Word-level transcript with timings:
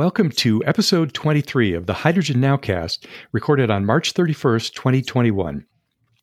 welcome 0.00 0.30
to 0.30 0.64
episode 0.64 1.12
23 1.12 1.74
of 1.74 1.84
the 1.84 1.92
Hydrogen 1.92 2.36
Nowcast, 2.36 3.04
recorded 3.32 3.70
on 3.70 3.84
March 3.84 4.14
31st, 4.14 4.72
2021. 4.72 5.66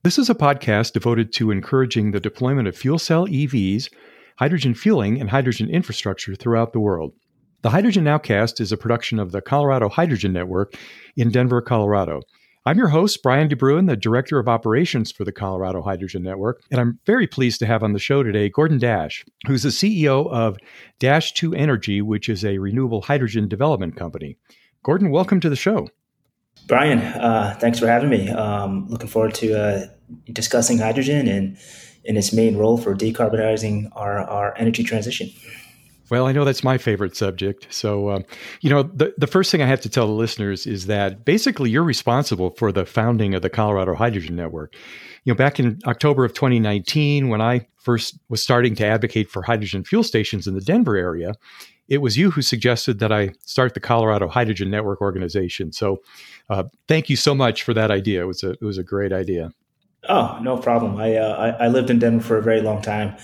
This 0.01 0.17
is 0.17 0.31
a 0.31 0.33
podcast 0.33 0.93
devoted 0.93 1.31
to 1.33 1.51
encouraging 1.51 2.09
the 2.09 2.19
deployment 2.19 2.67
of 2.67 2.75
fuel 2.75 2.97
cell 2.97 3.27
EVs, 3.27 3.93
hydrogen 4.39 4.73
fueling, 4.73 5.21
and 5.21 5.29
hydrogen 5.29 5.69
infrastructure 5.69 6.33
throughout 6.33 6.73
the 6.73 6.79
world. 6.79 7.13
The 7.61 7.69
Hydrogen 7.69 8.03
Nowcast 8.03 8.59
is 8.59 8.71
a 8.71 8.77
production 8.77 9.19
of 9.19 9.31
the 9.31 9.43
Colorado 9.43 9.89
Hydrogen 9.89 10.33
Network 10.33 10.73
in 11.15 11.29
Denver, 11.29 11.61
Colorado. 11.61 12.21
I'm 12.67 12.77
your 12.77 12.89
host, 12.89 13.23
Brian 13.23 13.47
DeBruin, 13.47 13.87
the 13.87 13.95
Director 13.95 14.39
of 14.39 14.49
Operations 14.49 15.09
for 15.09 15.23
the 15.23 15.31
Colorado 15.31 15.81
Hydrogen 15.81 16.21
Network, 16.21 16.61
and 16.69 16.81
I'm 16.81 16.99
very 17.05 17.25
pleased 17.25 17.59
to 17.59 17.65
have 17.65 17.81
on 17.81 17.93
the 17.93 17.97
show 17.97 18.23
today 18.23 18.49
Gordon 18.49 18.77
Dash, 18.77 19.23
who's 19.45 19.63
the 19.63 19.69
CEO 19.69 20.29
of 20.29 20.57
Dash 20.99 21.31
2 21.31 21.55
Energy, 21.55 22.01
which 22.01 22.27
is 22.27 22.43
a 22.43 22.57
renewable 22.57 23.03
hydrogen 23.03 23.47
development 23.47 23.95
company. 23.95 24.35
Gordon, 24.83 25.11
welcome 25.11 25.39
to 25.39 25.49
the 25.49 25.55
show. 25.55 25.87
Brian, 26.67 26.99
uh, 26.99 27.55
thanks 27.57 27.79
for 27.79 27.87
having 27.87 28.09
me. 28.09 28.29
Um, 28.31 28.85
looking 28.89 29.07
forward 29.07 29.33
to 29.35 29.57
uh, 29.57 29.85
discussing 30.33 30.77
hydrogen 30.77 31.29
and, 31.29 31.57
and 32.05 32.17
its 32.17 32.33
main 32.33 32.57
role 32.57 32.77
for 32.77 32.93
decarbonizing 32.93 33.91
our, 33.93 34.19
our 34.19 34.53
energy 34.57 34.83
transition. 34.83 35.29
Well, 36.09 36.25
I 36.25 36.31
know 36.31 36.45
that's 36.45 36.63
my 36.63 36.77
favorite 36.77 37.15
subject. 37.17 37.67
So, 37.69 38.07
uh, 38.07 38.19
you 38.61 38.69
know, 38.69 38.83
the, 38.83 39.13
the 39.17 39.27
first 39.27 39.51
thing 39.51 39.61
I 39.61 39.65
have 39.65 39.81
to 39.81 39.89
tell 39.89 40.07
the 40.07 40.13
listeners 40.13 40.65
is 40.65 40.85
that 40.85 41.25
basically 41.25 41.69
you're 41.69 41.83
responsible 41.83 42.51
for 42.51 42.71
the 42.71 42.85
founding 42.85 43.35
of 43.35 43.41
the 43.41 43.49
Colorado 43.49 43.93
Hydrogen 43.93 44.35
Network. 44.35 44.73
You 45.25 45.33
know, 45.33 45.37
back 45.37 45.59
in 45.59 45.79
October 45.85 46.23
of 46.23 46.33
2019, 46.33 47.27
when 47.27 47.41
I 47.41 47.67
first 47.77 48.17
was 48.29 48.41
starting 48.41 48.75
to 48.75 48.85
advocate 48.85 49.29
for 49.29 49.41
hydrogen 49.41 49.83
fuel 49.83 50.03
stations 50.03 50.47
in 50.47 50.53
the 50.53 50.61
Denver 50.61 50.95
area, 50.95 51.33
it 51.89 51.97
was 51.99 52.17
you 52.17 52.31
who 52.31 52.41
suggested 52.41 52.99
that 52.99 53.11
I 53.11 53.31
start 53.43 53.73
the 53.73 53.79
Colorado 53.81 54.27
Hydrogen 54.27 54.69
Network 54.69 55.01
organization. 55.01 55.73
So, 55.73 55.97
uh, 56.49 56.63
thank 56.87 57.09
you 57.09 57.15
so 57.17 57.35
much 57.35 57.63
for 57.63 57.73
that 57.73 57.91
idea. 57.91 58.21
It 58.21 58.27
was 58.27 58.43
a 58.43 58.51
it 58.51 58.63
was 58.63 58.77
a 58.77 58.83
great 58.83 59.11
idea. 59.11 59.51
Oh, 60.07 60.39
no 60.41 60.57
problem. 60.57 60.97
I, 60.97 61.15
uh, 61.15 61.55
I, 61.59 61.65
I 61.65 61.67
lived 61.67 61.89
in 61.89 61.99
Denver 61.99 62.23
for 62.23 62.37
a 62.37 62.41
very 62.41 62.61
long 62.61 62.81
time, 62.81 63.15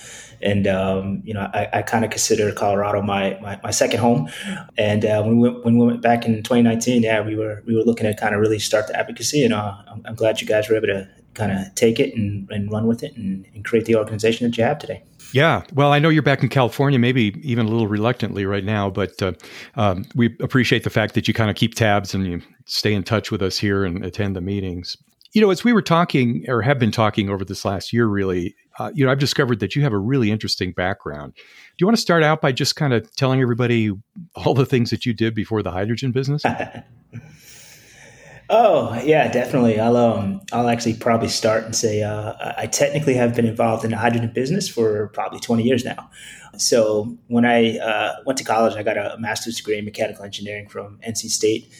and 0.42 0.66
um, 0.66 1.22
you 1.24 1.32
know 1.32 1.48
I, 1.54 1.68
I 1.72 1.82
kind 1.82 2.04
of 2.04 2.10
consider 2.10 2.52
Colorado 2.52 3.00
my, 3.00 3.38
my, 3.40 3.58
my 3.62 3.70
second 3.70 4.00
home. 4.00 4.28
And 4.76 5.04
uh, 5.04 5.22
when 5.22 5.38
we 5.38 5.48
went, 5.48 5.64
when 5.64 5.78
we 5.78 5.86
went 5.86 6.02
back 6.02 6.26
in 6.26 6.42
2019, 6.42 7.02
yeah, 7.02 7.20
we 7.20 7.36
were 7.36 7.62
we 7.66 7.74
were 7.74 7.82
looking 7.82 8.06
to 8.06 8.14
kind 8.14 8.34
of 8.34 8.40
really 8.40 8.58
start 8.58 8.88
the 8.88 8.98
advocacy, 8.98 9.44
and 9.44 9.54
uh, 9.54 9.76
I'm, 9.88 10.02
I'm, 10.04 10.14
glad 10.14 10.40
you 10.40 10.46
guys 10.46 10.68
were 10.68 10.76
able 10.76 10.88
to 10.88 11.08
kind 11.34 11.52
of 11.52 11.74
take 11.74 11.98
it 11.98 12.14
and, 12.14 12.48
and 12.50 12.70
run 12.70 12.86
with 12.86 13.02
it 13.02 13.16
and, 13.16 13.46
and 13.54 13.64
create 13.64 13.86
the 13.86 13.96
organization 13.96 14.48
that 14.48 14.56
you 14.56 14.64
have 14.64 14.78
today. 14.78 15.02
Yeah, 15.32 15.64
well, 15.72 15.92
I 15.92 15.98
know 15.98 16.10
you're 16.10 16.22
back 16.22 16.42
in 16.42 16.48
California, 16.48 16.98
maybe 16.98 17.34
even 17.42 17.66
a 17.66 17.68
little 17.68 17.88
reluctantly 17.88 18.46
right 18.46 18.64
now, 18.64 18.88
but 18.88 19.20
uh, 19.20 19.32
um, 19.74 20.04
we 20.14 20.36
appreciate 20.40 20.84
the 20.84 20.90
fact 20.90 21.14
that 21.14 21.26
you 21.26 21.34
kind 21.34 21.50
of 21.50 21.56
keep 21.56 21.74
tabs 21.74 22.14
and 22.14 22.24
you 22.24 22.40
stay 22.66 22.94
in 22.94 23.02
touch 23.02 23.32
with 23.32 23.42
us 23.42 23.58
here 23.58 23.84
and 23.84 24.04
attend 24.04 24.36
the 24.36 24.40
meetings. 24.40 24.96
You 25.34 25.40
know, 25.40 25.50
as 25.50 25.64
we 25.64 25.72
were 25.72 25.82
talking 25.82 26.44
or 26.46 26.62
have 26.62 26.78
been 26.78 26.92
talking 26.92 27.28
over 27.28 27.44
this 27.44 27.64
last 27.64 27.92
year, 27.92 28.06
really, 28.06 28.54
uh, 28.78 28.92
you 28.94 29.04
know, 29.04 29.10
I've 29.10 29.18
discovered 29.18 29.58
that 29.58 29.74
you 29.74 29.82
have 29.82 29.92
a 29.92 29.98
really 29.98 30.30
interesting 30.30 30.70
background. 30.70 31.34
Do 31.34 31.42
you 31.80 31.88
want 31.88 31.96
to 31.96 32.00
start 32.00 32.22
out 32.22 32.40
by 32.40 32.52
just 32.52 32.76
kind 32.76 32.92
of 32.92 33.12
telling 33.16 33.42
everybody 33.42 33.90
all 34.36 34.54
the 34.54 34.64
things 34.64 34.90
that 34.90 35.04
you 35.04 35.12
did 35.12 35.34
before 35.34 35.60
the 35.60 35.72
hydrogen 35.72 36.12
business? 36.12 36.44
oh 38.48 39.02
yeah, 39.04 39.26
definitely. 39.26 39.80
I'll 39.80 39.96
um, 39.96 40.40
I'll 40.52 40.68
actually 40.68 40.94
probably 40.94 41.28
start 41.28 41.64
and 41.64 41.74
say 41.74 42.04
uh, 42.04 42.52
I 42.56 42.68
technically 42.68 43.14
have 43.14 43.34
been 43.34 43.46
involved 43.46 43.84
in 43.84 43.90
the 43.90 43.96
hydrogen 43.96 44.30
business 44.32 44.68
for 44.68 45.08
probably 45.08 45.40
twenty 45.40 45.64
years 45.64 45.84
now. 45.84 46.10
So 46.58 47.18
when 47.26 47.44
I 47.44 47.78
uh, 47.78 48.14
went 48.24 48.38
to 48.38 48.44
college, 48.44 48.76
I 48.76 48.84
got 48.84 48.96
a 48.96 49.16
master's 49.18 49.56
degree 49.56 49.78
in 49.78 49.84
mechanical 49.84 50.24
engineering 50.24 50.68
from 50.68 51.00
NC 51.04 51.30
State 51.30 51.72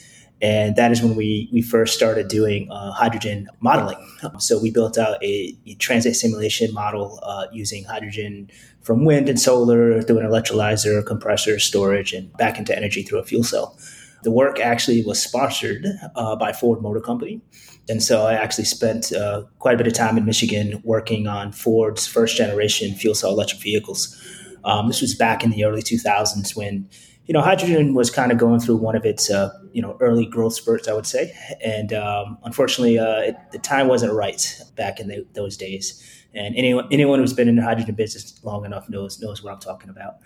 and 0.45 0.77
that 0.77 0.93
is 0.93 1.01
when 1.01 1.17
we, 1.17 1.49
we 1.55 1.63
first 1.63 1.95
started 1.95 2.29
doing 2.29 2.71
uh, 2.71 2.93
hydrogen 2.93 3.49
modeling. 3.61 3.97
So 4.39 4.61
we 4.61 4.71
built 4.71 4.99
out 4.99 5.17
a, 5.25 5.57
a 5.67 5.75
transit 5.77 6.17
simulation 6.17 6.71
model 6.75 7.19
uh, 7.23 7.47
using 7.51 7.85
hydrogen 7.85 8.51
from 8.83 9.07
wind 9.07 9.31
and 9.31 9.41
solar 9.41 10.03
through 10.03 10.19
an 10.19 10.27
electrolyzer, 10.27 11.05
compressor, 11.07 11.59
storage, 11.59 12.13
and 12.13 12.31
back 12.37 12.59
into 12.59 12.77
energy 12.77 13.03
through 13.03 13.21
a 13.21 13.25
fuel 13.25 13.43
cell. 13.43 13.79
The 14.23 14.31
work 14.31 14.61
actually 14.61 15.03
was 15.03 15.23
sponsored 15.23 15.87
uh, 16.15 16.37
by 16.37 16.53
Ford 16.53 16.83
Motor 16.83 17.01
Company. 17.01 17.41
And 17.89 18.03
so 18.03 18.27
I 18.27 18.35
actually 18.35 18.65
spent 18.65 19.15
uh, 19.15 19.45
quite 19.61 19.77
a 19.77 19.79
bit 19.79 19.87
of 19.87 19.95
time 19.95 20.19
in 20.19 20.27
Michigan 20.27 20.83
working 20.85 21.27
on 21.27 21.53
Ford's 21.53 22.07
first 22.07 22.37
generation 22.37 22.95
fuel 22.95 23.15
cell 23.15 23.31
electric 23.31 23.63
vehicles. 23.63 24.15
Um, 24.63 24.89
this 24.89 25.01
was 25.01 25.15
back 25.15 25.43
in 25.43 25.51
the 25.51 25.65
early 25.65 25.83
2000s 25.83 26.55
when 26.55 26.87
you 27.27 27.33
know, 27.33 27.41
hydrogen 27.41 27.95
was 27.95 28.11
kind 28.11 28.31
of 28.33 28.39
going 28.39 28.61
through 28.61 28.77
one 28.77 28.95
of 28.95 29.05
its, 29.05 29.31
uh, 29.31 29.51
you 29.73 29.81
know, 29.81 29.97
early 30.01 30.27
growth 30.27 30.55
spurts, 30.55 30.89
I 30.89 30.93
would 30.93 31.07
say. 31.07 31.33
And 31.65 31.93
um, 31.93 32.39
unfortunately, 32.45 32.99
uh, 32.99 33.21
it, 33.21 33.37
the 33.53 33.59
time 33.59 33.89
wasn't 33.89 34.13
right 34.13 34.61
back 34.77 35.01
in 35.01 35.09
the, 35.09 35.27
those 35.33 35.57
days. 35.57 36.03
And 36.35 36.55
anyone, 36.57 36.87
anyone 36.91 37.21
who's 37.21 37.33
been 37.33 37.49
in 37.49 37.57
the 37.57 37.63
hydrogen 37.63 37.95
business 37.95 38.39
long 38.43 38.65
enough 38.65 38.89
knows 38.89 39.21
knows 39.21 39.43
what 39.43 39.53
I'm 39.53 39.61
talking 39.61 39.89
about. 39.89 40.17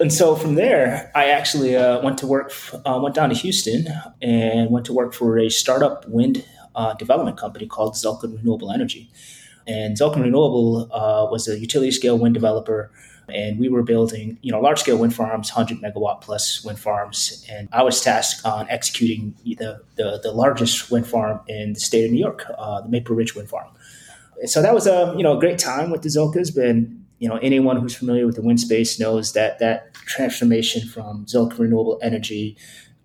And 0.00 0.10
so 0.12 0.34
from 0.34 0.54
there, 0.54 1.12
I 1.14 1.26
actually 1.26 1.76
uh, 1.76 2.00
went 2.02 2.16
to 2.18 2.26
work, 2.26 2.52
uh, 2.86 2.98
went 3.02 3.14
down 3.14 3.28
to 3.28 3.34
Houston 3.34 3.86
and 4.22 4.70
went 4.70 4.86
to 4.86 4.94
work 4.94 5.12
for 5.12 5.38
a 5.38 5.50
startup 5.50 6.08
wind 6.08 6.42
uh, 6.74 6.94
development 6.94 7.36
company 7.36 7.66
called 7.66 7.94
Zilkha 7.94 8.34
Renewable 8.34 8.72
Energy. 8.72 9.10
And 9.66 9.96
Zulkin 9.96 10.22
Renewable 10.22 10.88
uh, 10.92 11.30
was 11.30 11.46
a 11.46 11.58
utility 11.58 11.92
scale 11.92 12.18
wind 12.18 12.34
developer 12.34 12.90
and 13.30 13.58
we 13.58 13.68
were 13.68 13.82
building, 13.82 14.38
you 14.42 14.52
know, 14.52 14.60
large 14.60 14.80
scale 14.80 14.98
wind 14.98 15.14
farms, 15.14 15.54
100 15.54 15.82
megawatt 15.82 16.20
plus 16.20 16.64
wind 16.64 16.78
farms. 16.78 17.44
And 17.50 17.68
I 17.72 17.82
was 17.82 18.00
tasked 18.00 18.44
on 18.44 18.68
executing 18.68 19.34
the, 19.44 19.80
the, 19.96 20.20
the 20.22 20.32
largest 20.32 20.90
wind 20.90 21.06
farm 21.06 21.40
in 21.48 21.72
the 21.72 21.80
state 21.80 22.04
of 22.04 22.10
New 22.10 22.18
York, 22.18 22.44
uh, 22.58 22.80
the 22.82 22.88
Maple 22.88 23.14
Ridge 23.14 23.34
Wind 23.34 23.48
Farm. 23.48 23.68
So 24.46 24.62
that 24.62 24.74
was 24.74 24.86
a, 24.86 25.14
you 25.16 25.22
know, 25.22 25.36
a 25.36 25.40
great 25.40 25.58
time 25.58 25.90
with 25.90 26.02
the 26.02 26.08
Zilkhas, 26.08 26.54
but, 26.54 26.76
you 27.18 27.28
know, 27.28 27.36
anyone 27.36 27.78
who's 27.78 27.94
familiar 27.94 28.26
with 28.26 28.36
the 28.36 28.42
wind 28.42 28.60
space 28.60 28.98
knows 28.98 29.34
that 29.34 29.58
that 29.58 29.92
transformation 29.92 30.88
from 30.88 31.26
Zilkha 31.26 31.58
Renewable 31.58 31.98
Energy 32.02 32.56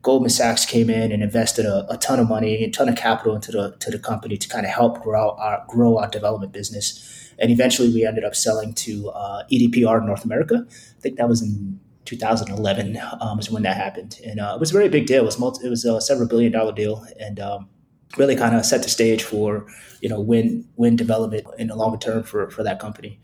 Goldman 0.05 0.29
Sachs 0.29 0.67
came 0.67 0.91
in 0.91 1.11
and 1.11 1.23
invested 1.23 1.65
a, 1.65 1.83
a, 1.89 1.97
ton 1.97 2.19
of 2.19 2.29
money, 2.29 2.63
a 2.63 2.69
ton 2.69 2.87
of 2.87 2.95
capital 2.95 3.33
into 3.33 3.51
the 3.51 3.75
to 3.79 3.89
the 3.89 3.97
company 3.97 4.37
to 4.37 4.47
kind 4.47 4.63
of 4.63 4.71
help 4.71 5.01
grow 5.01 5.31
our 5.31 5.65
grow 5.67 5.97
our 5.97 6.07
development 6.07 6.51
business. 6.51 7.33
And 7.39 7.49
eventually 7.49 7.91
we 7.91 8.05
ended 8.05 8.23
up 8.23 8.35
selling 8.35 8.75
to 8.75 9.09
uh, 9.09 9.43
EDPR 9.51 10.05
North 10.05 10.23
America. 10.23 10.63
I 10.69 11.01
think 11.01 11.17
that 11.17 11.27
was 11.27 11.41
in 11.41 11.79
2011 12.05 12.99
um, 13.19 13.39
is 13.39 13.49
when 13.49 13.63
that 13.63 13.77
happened. 13.77 14.19
And 14.23 14.39
uh, 14.39 14.53
it 14.55 14.59
was 14.59 14.69
a 14.69 14.73
very 14.73 14.89
big 14.89 15.07
deal. 15.07 15.23
It 15.23 15.25
was, 15.25 15.39
multi- 15.39 15.65
it 15.65 15.69
was 15.71 15.83
a 15.85 15.99
several 15.99 16.27
billion 16.27 16.51
dollar 16.51 16.71
deal 16.71 17.03
and 17.19 17.39
um, 17.39 17.67
really 18.15 18.35
kind 18.35 18.55
of 18.55 18.63
set 18.63 18.83
the 18.83 18.89
stage 18.89 19.23
for, 19.23 19.65
you 20.01 20.09
know, 20.09 20.21
wind, 20.21 20.65
wind 20.75 20.99
development 20.99 21.47
in 21.57 21.67
the 21.67 21.75
longer 21.75 21.97
term 21.97 22.21
for, 22.21 22.51
for 22.51 22.61
that 22.61 22.79
company. 22.79 23.19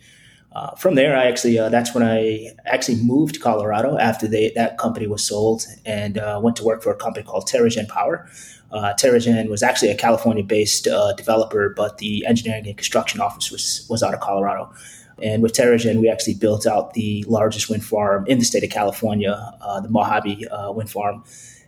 Uh, 0.53 0.75
from 0.75 0.95
there, 0.95 1.15
I 1.15 1.27
actually 1.27 1.57
uh, 1.57 1.69
that's 1.69 1.93
when 1.93 2.03
I 2.03 2.51
actually 2.65 3.01
moved 3.01 3.35
to 3.35 3.39
Colorado 3.39 3.97
after 3.97 4.27
they, 4.27 4.51
that 4.55 4.77
company 4.77 5.07
was 5.07 5.23
sold 5.23 5.65
and 5.85 6.17
uh, 6.17 6.41
went 6.43 6.57
to 6.57 6.63
work 6.63 6.83
for 6.83 6.91
a 6.91 6.95
company 6.95 7.25
called 7.25 7.47
Terra-Gen 7.47 7.85
Power, 7.85 8.29
uh, 8.71 8.93
Terra-Gen 8.93 9.49
was 9.49 9.63
actually 9.63 9.91
a 9.91 9.95
California-based 9.95 10.87
uh, 10.87 11.13
developer, 11.13 11.73
but 11.75 11.97
the 11.97 12.25
engineering 12.25 12.65
and 12.67 12.77
construction 12.77 13.19
office 13.19 13.51
was 13.51 13.85
was 13.89 14.01
out 14.01 14.13
of 14.13 14.19
Colorado. 14.19 14.73
And 15.21 15.43
with 15.43 15.53
Terra-Gen, 15.53 16.01
we 16.01 16.09
actually 16.09 16.33
built 16.35 16.65
out 16.65 16.93
the 16.93 17.23
largest 17.27 17.69
wind 17.69 17.85
farm 17.85 18.25
in 18.27 18.39
the 18.39 18.45
state 18.45 18.63
of 18.63 18.71
California, 18.71 19.53
uh, 19.61 19.79
the 19.81 19.89
Mojave 19.89 20.47
uh, 20.47 20.71
wind 20.71 20.89
farm. 20.89 21.23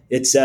It's 0.09 0.35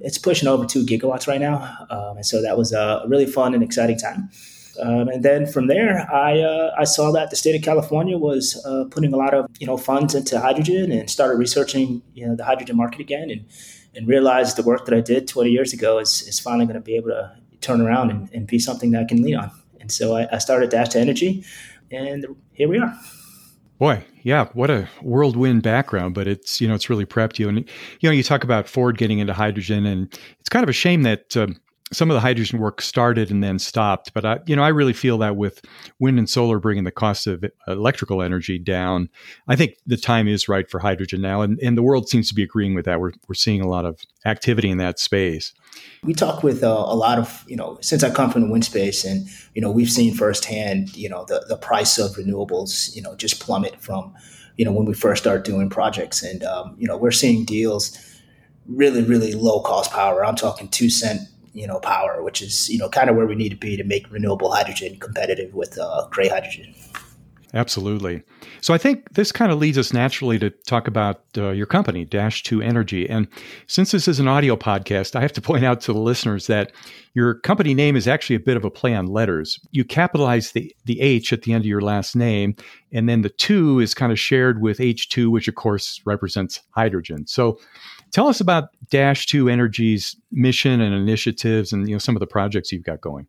it's 0.00 0.18
pushing 0.18 0.48
over 0.48 0.64
two 0.64 0.84
gigawatts 0.84 1.26
right 1.26 1.40
now, 1.40 1.86
um, 1.90 2.16
and 2.16 2.26
so 2.26 2.42
that 2.42 2.56
was 2.56 2.72
a 2.72 3.04
really 3.08 3.26
fun 3.26 3.54
and 3.54 3.62
exciting 3.62 3.98
time. 3.98 4.30
Um, 4.80 5.08
and 5.08 5.22
then 5.22 5.46
from 5.46 5.66
there, 5.66 6.08
I 6.12 6.40
uh, 6.40 6.74
I 6.78 6.84
saw 6.84 7.12
that 7.12 7.30
the 7.30 7.36
state 7.36 7.54
of 7.54 7.62
California 7.62 8.16
was 8.16 8.62
uh, 8.64 8.84
putting 8.90 9.12
a 9.12 9.16
lot 9.16 9.34
of 9.34 9.46
you 9.58 9.66
know 9.66 9.76
funds 9.76 10.14
into 10.14 10.40
hydrogen 10.40 10.90
and 10.92 11.08
started 11.10 11.36
researching 11.36 12.02
you 12.14 12.26
know 12.26 12.34
the 12.34 12.44
hydrogen 12.44 12.76
market 12.76 13.00
again 13.00 13.30
and 13.30 13.44
and 13.94 14.08
realized 14.08 14.56
the 14.56 14.62
work 14.62 14.86
that 14.86 14.94
I 14.94 15.00
did 15.00 15.28
20 15.28 15.50
years 15.50 15.72
ago 15.72 15.98
is, 15.98 16.22
is 16.22 16.40
finally 16.40 16.64
going 16.64 16.76
to 16.76 16.80
be 16.80 16.96
able 16.96 17.10
to 17.10 17.30
turn 17.60 17.80
around 17.80 18.10
and, 18.10 18.30
and, 18.32 18.46
be 18.46 18.58
something 18.58 18.90
that 18.92 19.02
I 19.02 19.04
can 19.04 19.22
lean 19.22 19.36
on. 19.36 19.50
And 19.80 19.92
so 19.92 20.16
I, 20.16 20.26
I 20.34 20.38
started 20.38 20.70
Dash 20.70 20.88
2 20.88 20.98
Energy, 20.98 21.44
and 21.90 22.24
here 22.54 22.68
we 22.68 22.78
are. 22.78 22.98
Boy, 23.78 24.04
yeah, 24.22 24.46
what 24.52 24.70
a 24.70 24.88
whirlwind 25.02 25.62
background, 25.62 26.14
but 26.14 26.28
it's 26.28 26.60
you 26.60 26.68
know 26.68 26.74
it's 26.74 26.88
really 26.88 27.04
prepped 27.04 27.38
you. 27.38 27.48
And 27.48 27.58
you 28.00 28.08
know 28.08 28.12
you 28.12 28.22
talk 28.22 28.44
about 28.44 28.68
Ford 28.68 28.96
getting 28.96 29.18
into 29.18 29.32
hydrogen, 29.32 29.86
and 29.86 30.12
it's 30.38 30.48
kind 30.48 30.62
of 30.62 30.68
a 30.68 30.72
shame 30.72 31.02
that 31.02 31.36
um, 31.36 31.56
some 31.92 32.10
of 32.10 32.14
the 32.14 32.20
hydrogen 32.20 32.58
work 32.58 32.80
started 32.80 33.30
and 33.30 33.42
then 33.42 33.58
stopped. 33.58 34.12
But 34.14 34.24
I, 34.24 34.38
you 34.46 34.56
know, 34.56 34.62
I 34.62 34.68
really 34.68 34.92
feel 34.92 35.18
that 35.18 35.36
with 35.36 35.64
wind 35.98 36.18
and 36.18 36.28
solar 36.28 36.58
bringing 36.58 36.84
the 36.84 36.90
cost 36.90 37.26
of 37.26 37.44
electrical 37.68 38.22
energy 38.22 38.58
down, 38.58 39.08
I 39.48 39.56
think 39.56 39.76
the 39.86 39.96
time 39.96 40.26
is 40.26 40.48
right 40.48 40.68
for 40.68 40.80
hydrogen 40.80 41.20
now, 41.20 41.42
and, 41.42 41.58
and 41.60 41.76
the 41.76 41.82
world 41.82 42.08
seems 42.08 42.28
to 42.28 42.34
be 42.34 42.42
agreeing 42.42 42.74
with 42.74 42.86
that. 42.86 43.00
We're 43.00 43.12
we're 43.28 43.34
seeing 43.34 43.60
a 43.60 43.68
lot 43.68 43.84
of 43.84 44.00
activity 44.24 44.70
in 44.70 44.78
that 44.78 44.98
space. 44.98 45.52
We 46.02 46.14
talk 46.14 46.42
with 46.42 46.62
uh, 46.62 46.68
a 46.68 46.96
lot 46.96 47.18
of 47.18 47.44
you 47.46 47.56
know 47.56 47.78
since 47.80 48.02
I 48.02 48.10
come 48.10 48.30
from 48.30 48.42
the 48.42 48.50
wind 48.50 48.64
space, 48.64 49.04
and 49.04 49.28
you 49.54 49.62
know 49.62 49.70
we've 49.70 49.90
seen 49.90 50.14
firsthand 50.14 50.96
you 50.96 51.08
know 51.08 51.24
the 51.26 51.44
the 51.48 51.56
price 51.56 51.98
of 51.98 52.12
renewables 52.12 52.94
you 52.94 53.02
know 53.02 53.14
just 53.16 53.40
plummet 53.40 53.80
from 53.80 54.14
you 54.56 54.64
know 54.64 54.72
when 54.72 54.86
we 54.86 54.94
first 54.94 55.22
start 55.22 55.44
doing 55.44 55.68
projects, 55.68 56.22
and 56.22 56.42
um, 56.44 56.74
you 56.78 56.86
know 56.86 56.96
we're 56.96 57.10
seeing 57.10 57.44
deals 57.44 57.98
really, 58.66 59.02
really 59.02 59.32
low 59.32 59.60
cost 59.60 59.90
power. 59.90 60.24
I'm 60.24 60.36
talking 60.36 60.68
two 60.68 60.90
cent, 60.90 61.22
you 61.52 61.66
know, 61.66 61.78
power, 61.80 62.22
which 62.22 62.42
is, 62.42 62.68
you 62.68 62.78
know, 62.78 62.88
kind 62.88 63.10
of 63.10 63.16
where 63.16 63.26
we 63.26 63.34
need 63.34 63.50
to 63.50 63.56
be 63.56 63.76
to 63.76 63.84
make 63.84 64.10
renewable 64.10 64.52
hydrogen 64.52 64.98
competitive 64.98 65.54
with 65.54 65.78
uh, 65.78 66.06
gray 66.10 66.28
hydrogen. 66.28 66.74
Absolutely. 67.54 68.22
So 68.62 68.72
I 68.72 68.78
think 68.78 69.12
this 69.12 69.30
kind 69.30 69.52
of 69.52 69.58
leads 69.58 69.76
us 69.76 69.92
naturally 69.92 70.38
to 70.38 70.48
talk 70.48 70.88
about 70.88 71.22
uh, 71.36 71.50
your 71.50 71.66
company, 71.66 72.06
Dash 72.06 72.42
2 72.44 72.62
Energy. 72.62 73.08
And 73.08 73.28
since 73.66 73.90
this 73.90 74.08
is 74.08 74.18
an 74.18 74.28
audio 74.28 74.56
podcast, 74.56 75.14
I 75.14 75.20
have 75.20 75.34
to 75.34 75.40
point 75.42 75.64
out 75.64 75.82
to 75.82 75.92
the 75.92 75.98
listeners 75.98 76.46
that 76.46 76.72
your 77.12 77.34
company 77.34 77.74
name 77.74 77.94
is 77.94 78.08
actually 78.08 78.36
a 78.36 78.40
bit 78.40 78.56
of 78.56 78.64
a 78.64 78.70
play 78.70 78.94
on 78.94 79.06
letters. 79.06 79.60
You 79.70 79.84
capitalize 79.84 80.52
the, 80.52 80.74
the 80.86 80.98
H 81.02 81.30
at 81.32 81.42
the 81.42 81.52
end 81.52 81.64
of 81.64 81.68
your 81.68 81.82
last 81.82 82.16
name, 82.16 82.56
and 82.90 83.06
then 83.06 83.20
the 83.20 83.28
2 83.28 83.80
is 83.80 83.92
kind 83.92 84.12
of 84.12 84.18
shared 84.18 84.62
with 84.62 84.78
H2, 84.78 85.30
which 85.30 85.46
of 85.46 85.54
course 85.54 86.00
represents 86.06 86.60
hydrogen. 86.70 87.26
So 87.26 87.58
tell 88.12 88.28
us 88.28 88.40
about 88.40 88.68
Dash 88.90 89.26
2 89.26 89.48
Energy's 89.48 90.16
mission 90.30 90.80
and 90.80 90.94
initiatives 90.94 91.72
and 91.72 91.88
you 91.88 91.94
know 91.94 91.98
some 91.98 92.14
of 92.14 92.20
the 92.20 92.26
projects 92.26 92.70
you've 92.70 92.84
got 92.84 93.00
going. 93.00 93.26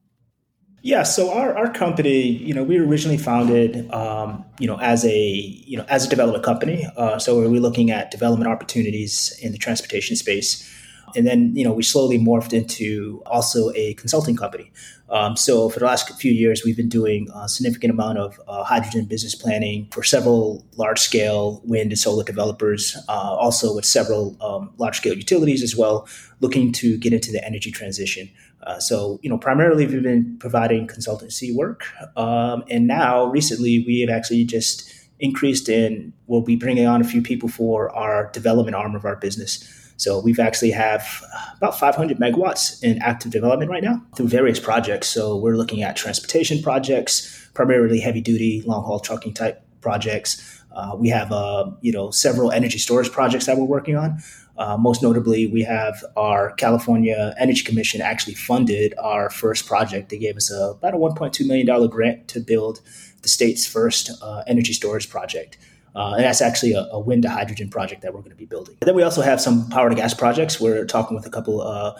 Yeah, 0.85 1.03
so 1.03 1.31
our, 1.31 1.57
our 1.57 1.71
company, 1.71 2.23
you 2.23 2.53
know, 2.53 2.61
we 2.61 2.77
were 2.77 2.85
originally 2.85 3.17
founded, 3.17 3.89
um, 3.93 4.43
you 4.59 4.67
know, 4.67 4.77
as 4.81 5.05
a 5.05 5.17
you 5.17 5.77
know 5.77 5.85
as 5.87 6.05
a 6.05 6.09
development 6.09 6.43
company. 6.43 6.85
Uh, 6.97 7.17
so 7.17 7.39
we 7.39 7.57
are 7.57 7.61
looking 7.61 7.89
at 7.89 8.11
development 8.11 8.51
opportunities 8.51 9.37
in 9.41 9.53
the 9.53 9.57
transportation 9.57 10.17
space, 10.17 10.69
and 11.15 11.25
then 11.27 11.55
you 11.55 11.63
know 11.63 11.73
we 11.73 11.83
slowly 11.83 12.19
morphed 12.19 12.53
into 12.53 13.21
also 13.25 13.71
a 13.75 13.93
consulting 13.95 14.35
company. 14.35 14.71
Um, 15.09 15.37
so 15.37 15.69
for 15.69 15.79
the 15.79 15.85
last 15.85 16.09
few 16.19 16.31
years, 16.31 16.63
we've 16.65 16.75
been 16.75 16.89
doing 16.89 17.27
a 17.35 17.47
significant 17.47 17.91
amount 17.91 18.17
of 18.17 18.41
uh, 18.47 18.63
hydrogen 18.63 19.05
business 19.05 19.35
planning 19.35 19.87
for 19.91 20.01
several 20.01 20.65
large 20.75 20.99
scale 20.99 21.61
wind 21.65 21.91
and 21.91 21.99
solar 21.99 22.23
developers, 22.23 22.97
uh, 23.07 23.11
also 23.11 23.75
with 23.75 23.85
several 23.85 24.35
um, 24.41 24.73
large 24.77 24.97
scale 24.97 25.13
utilities 25.13 25.61
as 25.61 25.75
well, 25.75 26.07
looking 26.39 26.71
to 26.71 26.97
get 26.97 27.13
into 27.13 27.31
the 27.31 27.45
energy 27.45 27.69
transition. 27.69 28.27
Uh, 28.63 28.79
so, 28.79 29.19
you 29.21 29.29
know, 29.29 29.37
primarily 29.37 29.85
we've 29.85 30.01
been 30.01 30.35
providing 30.39 30.87
consultancy 30.87 31.53
work, 31.53 31.85
um, 32.17 32.63
and 32.69 32.87
now 32.87 33.25
recently 33.25 33.83
we 33.85 33.99
have 33.99 34.09
actually 34.09 34.43
just 34.45 34.91
increased 35.19 35.69
in. 35.69 36.11
We'll 36.27 36.41
be 36.41 36.55
bringing 36.55 36.87
on 36.87 37.01
a 37.01 37.03
few 37.03 37.21
people 37.21 37.49
for 37.49 37.93
our 37.95 38.31
development 38.31 38.75
arm 38.75 38.95
of 38.95 39.05
our 39.05 39.15
business. 39.15 39.82
So 39.97 40.19
we've 40.19 40.39
actually 40.39 40.71
have 40.71 41.23
about 41.57 41.79
500 41.79 42.17
megawatts 42.17 42.83
in 42.83 43.01
active 43.01 43.31
development 43.31 43.71
right 43.71 43.83
now 43.83 44.01
through 44.15 44.27
various 44.27 44.59
projects. 44.59 45.07
So 45.09 45.37
we're 45.37 45.55
looking 45.55 45.83
at 45.83 45.95
transportation 45.95 46.61
projects, 46.61 47.49
primarily 47.53 47.99
heavy 47.99 48.21
duty, 48.21 48.63
long 48.65 48.83
haul 48.83 48.99
trucking 48.99 49.33
type 49.33 49.61
projects. 49.81 50.61
Uh, 50.71 50.95
we 50.97 51.09
have, 51.09 51.31
uh, 51.31 51.69
you 51.81 51.91
know, 51.91 52.09
several 52.09 52.51
energy 52.51 52.79
storage 52.79 53.11
projects 53.11 53.45
that 53.45 53.57
we're 53.57 53.65
working 53.65 53.95
on. 53.95 54.17
Uh, 54.57 54.77
most 54.77 55.01
notably, 55.01 55.47
we 55.47 55.63
have 55.63 56.03
our 56.15 56.51
California 56.53 57.33
Energy 57.39 57.63
Commission 57.63 58.01
actually 58.01 58.35
funded 58.35 58.93
our 58.99 59.29
first 59.29 59.65
project. 59.65 60.09
They 60.09 60.17
gave 60.17 60.37
us 60.37 60.51
a, 60.51 60.71
about 60.71 60.93
a 60.93 60.97
$1.2 60.97 61.47
million 61.47 61.87
grant 61.87 62.27
to 62.29 62.39
build 62.39 62.81
the 63.23 63.29
state's 63.29 63.65
first 63.65 64.11
uh, 64.21 64.43
energy 64.45 64.73
storage 64.73 65.09
project. 65.09 65.57
Uh, 65.95 66.13
and 66.15 66.23
that's 66.23 66.41
actually 66.41 66.73
a, 66.73 66.81
a, 66.91 66.99
wind 66.99 67.21
to 67.21 67.29
hydrogen 67.29 67.69
project 67.69 68.01
that 68.01 68.13
we're 68.13 68.21
going 68.21 68.31
to 68.31 68.35
be 68.35 68.45
building. 68.45 68.75
And 68.81 68.87
then 68.87 68.95
we 68.95 69.03
also 69.03 69.21
have 69.21 69.39
some 69.39 69.69
power 69.69 69.89
to 69.89 69.95
gas 69.95 70.13
projects. 70.13 70.59
We're 70.59 70.85
talking 70.85 71.15
with 71.15 71.25
a 71.27 71.29
couple 71.29 71.61
uh, 71.61 71.95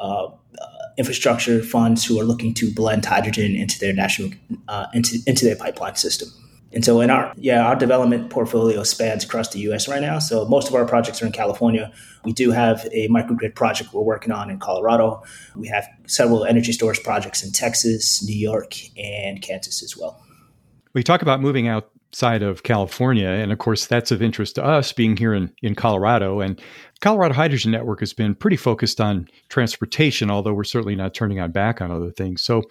uh, 0.00 0.28
infrastructure 0.98 1.62
funds 1.62 2.04
who 2.04 2.18
are 2.20 2.24
looking 2.24 2.54
to 2.54 2.72
blend 2.72 3.04
hydrogen 3.04 3.54
into 3.54 3.78
their 3.78 3.92
national 3.92 4.30
uh, 4.68 4.86
into 4.94 5.18
into 5.26 5.44
their 5.44 5.56
pipeline 5.56 5.94
system. 5.94 6.28
And 6.72 6.84
so 6.84 7.00
in 7.00 7.10
our 7.10 7.32
yeah, 7.36 7.64
our 7.64 7.76
development 7.76 8.30
portfolio 8.30 8.82
spans 8.82 9.24
across 9.24 9.48
the 9.48 9.60
US 9.70 9.88
right 9.88 10.02
now. 10.02 10.18
So 10.18 10.44
most 10.46 10.68
of 10.68 10.74
our 10.74 10.84
projects 10.84 11.22
are 11.22 11.26
in 11.26 11.32
California. 11.32 11.92
We 12.24 12.32
do 12.32 12.50
have 12.50 12.86
a 12.92 13.08
microgrid 13.08 13.54
project 13.54 13.92
we're 13.92 14.02
working 14.02 14.32
on 14.32 14.50
in 14.50 14.58
Colorado. 14.58 15.22
We 15.54 15.68
have 15.68 15.86
several 16.06 16.44
energy 16.44 16.72
storage 16.72 17.02
projects 17.02 17.44
in 17.44 17.52
Texas, 17.52 18.22
New 18.26 18.36
York, 18.36 18.74
and 18.98 19.40
Kansas 19.40 19.82
as 19.82 19.96
well. 19.96 20.20
We 20.92 21.02
talk 21.02 21.22
about 21.22 21.40
moving 21.40 21.68
outside 22.16 22.42
of 22.42 22.62
California, 22.62 23.28
and 23.28 23.52
of 23.52 23.58
course 23.58 23.84
that's 23.84 24.10
of 24.10 24.22
interest 24.22 24.54
to 24.54 24.64
us 24.64 24.90
being 24.90 25.18
here 25.18 25.34
in, 25.34 25.52
in 25.60 25.74
Colorado. 25.74 26.40
And 26.40 26.58
Colorado 27.00 27.34
Hydrogen 27.34 27.72
Network 27.72 28.00
has 28.00 28.14
been 28.14 28.34
pretty 28.34 28.56
focused 28.56 29.02
on 29.02 29.28
transportation, 29.50 30.30
although 30.30 30.54
we're 30.54 30.64
certainly 30.64 30.96
not 30.96 31.12
turning 31.12 31.40
our 31.40 31.48
back 31.48 31.82
on 31.82 31.90
other 31.90 32.10
things. 32.10 32.40
So 32.40 32.62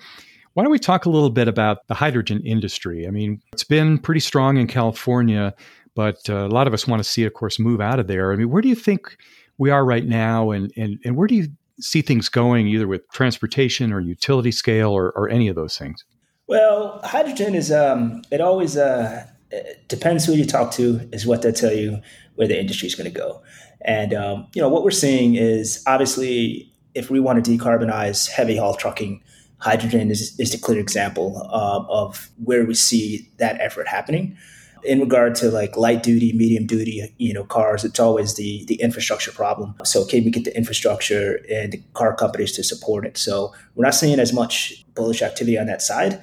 why 0.54 0.64
don't 0.64 0.72
we 0.72 0.80
talk 0.80 1.06
a 1.06 1.12
little 1.12 1.30
bit 1.30 1.48
about 1.48 1.86
the 1.86 1.94
hydrogen 1.94 2.42
industry? 2.44 3.06
I 3.08 3.12
mean, 3.12 3.40
it's 3.54 3.64
been 3.64 4.00
pretty 4.00 4.22
strong 4.22 4.58
in 4.58 4.66
California, 4.66 5.54
but 5.94 6.28
uh, 6.28 6.48
a 6.48 6.50
lot 6.50 6.66
of 6.66 6.74
us 6.74 6.88
want 6.88 7.04
to 7.04 7.08
see, 7.08 7.24
of 7.24 7.36
course, 7.36 7.60
move 7.60 7.80
out 7.80 8.00
of 8.00 8.08
there. 8.08 8.34
I 8.34 8.38
mean, 8.38 8.50
where 8.50 8.64
do 8.64 8.70
you 8.70 8.76
think 8.76 9.16
we 9.60 9.70
are 9.70 9.86
right 9.86 10.06
now, 10.06 10.50
and 10.50 10.72
and, 10.76 10.98
and 11.06 11.16
where 11.16 11.28
do 11.28 11.36
you 11.36 11.50
see 11.80 12.02
things 12.02 12.30
going, 12.30 12.68
either 12.68 12.88
with 12.88 13.08
transportation 13.12 13.94
or 13.94 14.00
utility 14.00 14.52
scale 14.52 14.90
or, 14.90 15.12
or 15.12 15.30
any 15.30 15.50
of 15.50 15.56
those 15.56 15.78
things? 15.78 16.04
Well, 16.48 17.00
hydrogen 17.04 17.56
is 17.56 17.72
um, 17.72 18.22
it 18.32 18.40
always 18.40 18.78
uh, 18.78 19.26
it 19.52 19.88
depends 19.88 20.26
who 20.26 20.34
you 20.34 20.46
talk 20.46 20.72
to 20.72 21.08
is 21.12 21.26
what 21.26 21.42
they 21.42 21.52
tell 21.52 21.74
you 21.74 22.02
where 22.36 22.48
the 22.48 22.60
industry 22.60 22.88
is 22.88 22.96
going 22.96 23.12
to 23.12 23.18
go, 23.18 23.42
and 23.82 24.14
um, 24.14 24.48
you 24.54 24.62
know 24.62 24.70
what 24.70 24.84
we're 24.84 24.92
seeing 24.92 25.36
is 25.36 25.84
obviously 25.88 26.72
if 26.94 27.10
we 27.10 27.20
want 27.20 27.44
to 27.44 27.52
decarbonize 27.52 28.30
heavy 28.30 28.58
haul 28.58 28.74
trucking 28.74 29.22
hydrogen 29.60 30.12
is, 30.12 30.38
is 30.40 30.54
a 30.54 30.60
clear 30.60 30.80
example 30.80 31.42
uh, 31.52 31.84
of 31.90 32.30
where 32.44 32.66
we 32.66 32.74
see 32.74 33.30
that 33.38 33.60
effort 33.60 33.88
happening. 33.88 34.38
In 34.84 35.00
regard 35.00 35.34
to 35.36 35.50
like 35.50 35.76
light 35.76 36.04
duty 36.04 36.32
medium 36.34 36.68
duty 36.68 37.12
you 37.18 37.34
know 37.34 37.44
cars 37.44 37.84
it's 37.84 38.00
always 38.00 38.36
the 38.36 38.66
the 38.66 38.76
infrastructure 38.76 39.32
problem. 39.32 39.74
So 39.84 40.06
can 40.06 40.24
we 40.24 40.30
get 40.30 40.44
the 40.44 40.56
infrastructure 40.56 41.44
and 41.52 41.72
the 41.72 41.82
car 41.94 42.16
companies 42.16 42.52
to 42.54 42.64
support 42.64 43.04
it? 43.04 43.18
So 43.18 43.52
we're 43.74 43.86
not 43.86 43.96
seeing 43.96 44.20
as 44.20 44.32
much 44.32 44.86
bullish 44.94 45.24
activity 45.24 45.58
on 45.58 45.66
that 45.66 45.82
side 45.82 46.22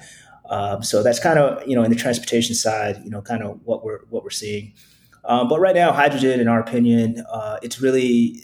um, 0.49 0.83
so 0.83 1.03
that's 1.03 1.19
kind 1.19 1.39
of 1.39 1.65
you 1.67 1.75
know 1.75 1.83
in 1.83 1.89
the 1.89 1.95
transportation 1.95 2.55
side 2.55 3.01
you 3.03 3.09
know 3.09 3.21
kind 3.21 3.43
of 3.43 3.59
what 3.63 3.83
we're 3.83 3.99
what 4.09 4.23
we're 4.23 4.29
seeing 4.29 4.73
um, 5.25 5.47
but 5.47 5.59
right 5.59 5.75
now 5.75 5.91
hydrogen 5.91 6.39
in 6.39 6.47
our 6.47 6.59
opinion 6.59 7.23
uh, 7.31 7.57
it's 7.61 7.81
really 7.81 8.43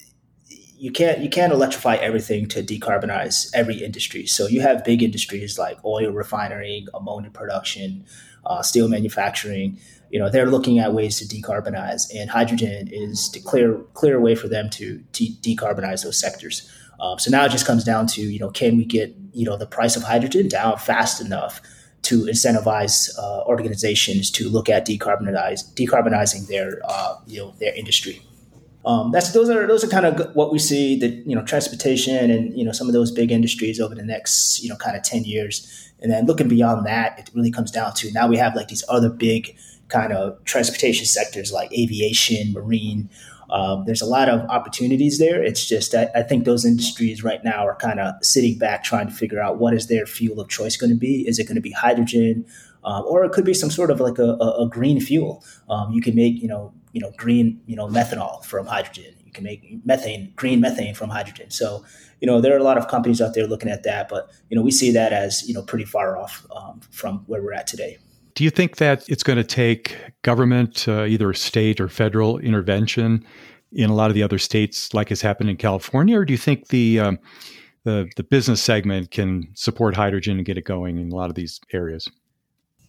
you 0.79 0.91
can't 0.91 1.20
you 1.20 1.29
can't 1.29 1.51
electrify 1.51 1.96
everything 1.96 2.48
to 2.48 2.63
decarbonize 2.63 3.51
every 3.53 3.84
industry. 3.84 4.25
So 4.25 4.48
you 4.48 4.62
have 4.62 4.86
big 4.86 5.03
industries 5.03 5.60
like 5.60 5.77
oil 5.84 6.12
refinery, 6.12 6.88
ammonia 6.94 7.29
production, 7.29 8.06
uh, 8.46 8.62
steel 8.62 8.88
manufacturing. 8.88 9.77
You 10.10 10.20
know 10.20 10.29
they're 10.29 10.50
looking 10.50 10.79
at 10.79 10.94
ways 10.94 11.20
to 11.20 11.25
decarbonize, 11.25 12.10
and 12.15 12.29
hydrogen 12.29 12.88
is 12.91 13.29
the 13.32 13.41
clear 13.41 13.79
clear 13.94 14.22
way 14.22 14.36
for 14.36 14.48
them 14.48 14.70
to, 14.72 15.03
to 15.12 15.24
decarbonize 15.41 16.03
those 16.03 16.18
sectors. 16.18 16.72
Um, 17.01 17.20
so 17.20 17.29
now 17.29 17.44
it 17.44 17.50
just 17.50 17.68
comes 17.68 17.84
down 17.84 18.08
to 18.08 18.22
you 18.22 18.39
know 18.39 18.50
can 18.50 18.77
we 18.77 18.86
get 18.86 19.13
you 19.34 19.46
know 19.46 19.58
the 19.58 19.68
price 19.68 19.98
of 19.98 20.03
hydrogen 20.03 20.48
down 20.48 20.77
fast 20.77 21.20
enough 21.20 21.62
to 22.10 22.25
incentivize 22.25 23.10
uh, 23.20 23.44
organizations 23.46 24.32
to 24.32 24.50
look 24.50 24.68
at 24.68 24.88
decarbonize 24.88 25.62
decarbonizing 25.75 26.48
their 26.48 26.80
uh, 26.84 27.16
you 27.28 27.38
know 27.39 27.54
their 27.60 27.74
industry. 27.75 28.22
Um, 28.84 29.12
that's 29.12 29.32
those 29.34 29.50
are 29.50 29.68
those 29.68 29.84
are 29.84 29.88
kind 29.88 30.08
of 30.08 30.36
what 30.36 30.51
we 30.51 30.58
see 30.58 30.98
that 31.00 31.12
you 31.28 31.36
know 31.36 31.44
transportation 31.44 32.32
and 32.32 32.58
you 32.58 32.66
know 32.66 32.72
some 32.72 32.88
of 32.88 32.94
those 32.94 33.12
big 33.12 33.32
industries 33.32 33.80
over 33.80 33.94
the 33.94 34.04
next 34.04 34.63
you 34.63 34.70
know 34.70 34.75
kind 34.78 34.98
of 34.98 35.04
ten 35.04 35.24
years, 35.24 35.92
and 36.01 36.12
then 36.12 36.25
looking 36.25 36.48
beyond 36.48 36.88
that, 36.88 37.20
it 37.20 37.30
really 37.36 37.51
comes 37.51 37.70
down 37.70 37.94
to 37.96 38.12
now 38.12 38.28
we 38.28 38.38
have 38.38 38.56
like 38.56 38.70
these 38.70 38.84
other 38.89 39.10
big 39.10 39.56
kind 39.89 40.12
of 40.12 40.44
transportation 40.46 41.06
sectors 41.06 41.51
like 41.51 41.72
aviation, 41.74 42.54
marine. 42.54 43.10
Um, 43.51 43.86
there's 43.86 44.01
a 44.01 44.06
lot 44.06 44.29
of 44.29 44.41
opportunities 44.50 45.18
there. 45.18 45.44
It's 45.44 45.68
just 45.68 45.96
I, 45.96 46.10
I 46.15 46.24
think 46.24 46.46
those 46.46 46.65
industries 46.65 47.24
right 47.24 47.44
now 47.44 47.65
are 47.65 47.75
kind 47.75 48.00
of 48.00 48.13
sitting 48.22 48.58
back 48.58 48.84
trying 48.84 49.08
to 49.08 49.13
figure 49.13 49.41
out 49.41 49.58
what 49.58 49.74
is 49.74 49.88
their 49.88 50.06
fuel 50.06 50.39
of 50.39 50.50
choice 50.50 50.77
going 50.77 50.91
to 50.91 50.96
be. 50.96 51.27
Is 51.27 51.39
it 51.39 51.46
going 51.46 51.56
to 51.56 51.62
be 51.62 51.72
hydrogen? 51.72 52.46
Um, 52.84 53.03
or 53.06 53.25
it 53.25 53.32
could 53.32 53.46
be 53.46 53.53
some 53.53 53.72
sort 53.72 53.91
of 53.91 54.00
like 54.00 54.20
a, 54.20 54.38
a, 54.39 54.65
a 54.65 54.70
green 54.70 55.01
fuel. 55.01 55.44
Um, 55.70 55.91
you 55.91 56.01
can 56.01 56.15
make 56.15 56.41
you 56.41 56.48
know 56.48 56.74
you 56.94 57.01
know 57.01 57.12
green 57.18 57.62
you 57.65 57.75
know 57.75 57.88
methanol 57.88 58.44
from 58.46 58.65
hydrogen. 58.65 59.15
You 59.25 59.32
can 59.32 59.44
make 59.44 59.86
methane 59.86 60.34
green 60.36 60.60
methane 60.60 60.96
from 60.96 61.10
hydrogen. 61.10 61.50
So 61.50 61.84
you 62.22 62.27
know 62.27 62.41
there 62.41 62.53
are 62.53 62.60
a 62.60 62.63
lot 62.63 62.77
of 62.77 62.88
companies 62.88 63.22
out 63.22 63.34
there 63.34 63.48
looking 63.48 63.70
at 63.70 63.84
that, 63.84 64.10
but 64.10 64.32
you 64.50 64.56
know 64.56 64.62
we 64.62 64.72
see 64.72 64.91
that 64.91 65.12
as 65.12 65.48
you 65.48 65.53
know 65.53 65.62
pretty 65.62 65.86
far 65.86 66.18
off 66.18 66.46
um, 66.56 66.82
from 66.91 67.20
where 67.27 67.41
we're 67.41 67.53
at 67.53 67.68
today. 67.68 67.98
Do 68.39 68.46
you 68.46 68.51
think 68.51 68.77
that 68.77 69.03
it's 69.10 69.22
going 69.22 69.36
to 69.36 69.43
take 69.43 69.98
government, 70.22 70.88
uh, 70.88 71.03
either 71.03 71.34
state 71.34 71.81
or 71.81 71.89
federal 71.89 72.38
intervention, 72.38 73.25
in 73.74 73.89
a 73.89 73.93
lot 73.93 74.10
of 74.10 74.13
the 74.13 74.24
other 74.24 74.38
states, 74.38 74.93
like 74.93 75.10
has 75.10 75.19
happened 75.19 75.50
in 75.50 75.58
California, 75.58 76.17
or 76.17 76.24
do 76.24 76.31
you 76.31 76.38
think 76.38 76.69
the 76.69 77.01
um, 77.01 77.19
the 77.84 78.10
the 78.15 78.24
business 78.24 78.62
segment 78.62 79.12
can 79.12 79.50
support 79.55 79.93
hydrogen 79.93 80.38
and 80.38 80.46
get 80.46 80.58
it 80.58 80.63
going 80.63 80.98
in 80.98 81.12
a 81.12 81.15
lot 81.15 81.29
of 81.29 81.36
these 81.36 81.60
areas? 81.74 82.08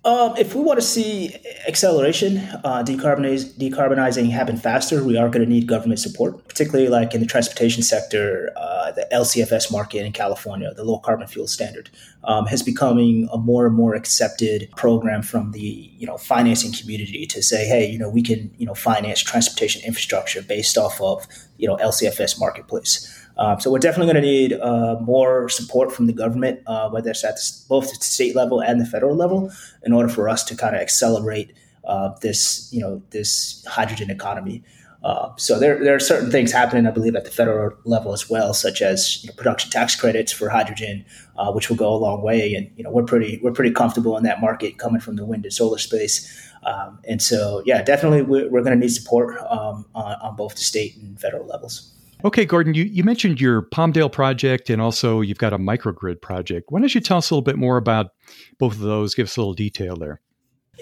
Um, 0.03 0.35
if 0.39 0.55
we 0.55 0.63
want 0.63 0.81
to 0.81 0.87
see 0.87 1.37
acceleration, 1.69 2.39
uh, 2.65 2.83
decarbonizing 2.83 4.31
happen 4.31 4.57
faster, 4.57 5.05
we 5.05 5.19
are 5.19 5.29
going 5.29 5.45
to 5.45 5.49
need 5.49 5.67
government 5.67 6.01
support, 6.01 6.49
particularly 6.49 6.89
like 6.89 7.15
in 7.15 7.21
the 7.21 7.27
transportation 7.27 7.83
sector. 7.83 8.51
Uh, 8.57 8.93
the 8.93 9.07
LCFS 9.13 9.71
market 9.71 10.05
in 10.05 10.13
California, 10.13 10.73
the 10.75 10.85
low 10.85 10.99
carbon 10.99 11.27
fuel 11.27 11.47
standard, 11.47 11.91
um, 12.25 12.47
has 12.47 12.63
becoming 12.63 13.29
a 13.31 13.37
more 13.37 13.67
and 13.67 13.75
more 13.75 13.95
accepted 13.95 14.69
program 14.75 15.23
from 15.23 15.53
the 15.53 15.91
you 15.99 16.07
know 16.07 16.17
financing 16.17 16.73
community 16.73 17.27
to 17.27 17.43
say, 17.43 17.67
hey, 17.67 17.87
you 17.87 17.99
know, 17.99 18.09
we 18.09 18.23
can 18.23 18.51
you 18.57 18.67
know 18.67 18.75
finance 18.75 19.21
transportation 19.21 19.83
infrastructure 19.85 20.41
based 20.41 20.79
off 20.79 20.99
of 21.01 21.27
you 21.59 21.69
know 21.69 21.77
LCFS 21.77 22.41
marketplace. 22.41 23.07
Um, 23.41 23.59
so 23.59 23.73
we're 23.73 23.79
definitely 23.79 24.13
going 24.13 24.23
to 24.23 24.31
need 24.31 24.53
uh, 24.53 24.97
more 25.01 25.49
support 25.49 25.91
from 25.91 26.07
the 26.07 26.13
government, 26.13 26.61
uh, 26.67 26.91
whether 26.91 27.11
it's 27.11 27.25
at 27.25 27.37
the, 27.37 27.65
both 27.69 27.89
the 27.89 28.05
state 28.05 28.37
level 28.37 28.61
and 28.61 28.81
the 28.81 28.85
federal 28.85 29.17
level, 29.17 29.51
in 29.83 29.93
order 29.95 30.11
for 30.11 30.29
us 30.29 30.45
to 30.45 30.55
kind 30.55 30.77
of 30.77 30.83
accelerate 30.83 31.55
uh, 31.85 32.11
this, 32.21 32.69
you 32.71 32.81
know, 32.81 33.03
this 33.11 33.65
hydrogen 33.67 34.11
economy. 34.11 34.63
Uh, 35.03 35.31
so 35.37 35.59
there, 35.59 35.83
there 35.83 35.95
are 35.95 36.01
certain 36.01 36.31
things 36.31 36.53
happening, 36.53 36.87
I 36.87 36.91
believe, 36.91 37.17
at 37.17 37.25
the 37.25 37.31
federal 37.31 37.75
level 37.87 38.13
as 38.13 38.29
well, 38.29 38.53
such 38.53 38.83
as 38.83 39.25
you 39.25 39.31
know, 39.31 39.35
production 39.35 39.71
tax 39.71 39.97
credits 39.97 40.31
for 40.31 40.51
hydrogen, 40.51 41.07
uh, 41.39 41.51
which 41.51 41.71
will 41.71 41.77
go 41.77 41.91
a 41.95 41.97
long 41.97 42.21
way. 42.23 42.53
And 42.53 42.71
you 42.77 42.85
know, 42.85 42.91
we're 42.91 43.05
pretty 43.05 43.41
we're 43.43 43.53
pretty 43.53 43.73
comfortable 43.73 44.19
in 44.19 44.25
that 44.25 44.43
market 44.43 44.77
coming 44.77 45.01
from 45.01 45.17
the 45.17 45.25
wind 45.25 45.47
and 45.47 45.55
solar 45.55 45.79
space. 45.79 46.31
Um, 46.65 46.99
and 47.09 47.23
so, 47.23 47.63
yeah, 47.65 47.81
definitely, 47.81 48.21
we're, 48.21 48.51
we're 48.51 48.63
going 48.63 48.79
to 48.79 48.87
need 48.87 48.93
support 48.93 49.39
um, 49.49 49.87
on, 49.95 50.13
on 50.21 50.37
both 50.37 50.57
the 50.57 50.61
state 50.61 50.95
and 50.97 51.19
federal 51.19 51.47
levels. 51.47 51.91
Okay, 52.23 52.45
Gordon, 52.45 52.75
you, 52.75 52.85
you 52.85 53.03
mentioned 53.03 53.41
your 53.41 53.63
Palmdale 53.63 54.13
project 54.13 54.69
and 54.69 54.83
also 54.83 55.23
you've 55.23 55.39
got 55.39 55.55
a 55.55 55.59
microgrid 55.59 56.21
project. 56.21 56.67
Why 56.71 56.81
don't 56.81 56.95
you 56.95 57.01
tell 57.01 57.19
us 57.19 57.31
a 57.31 57.35
little 57.35 57.43
bit 57.43 57.57
more 57.57 57.79
about 57.79 58.13
both 58.59 58.75
of 58.75 58.81
those? 58.81 59.15
Give 59.15 59.27
us 59.27 59.37
a 59.37 59.41
little 59.41 59.55
detail 59.55 59.97
there. 59.97 60.21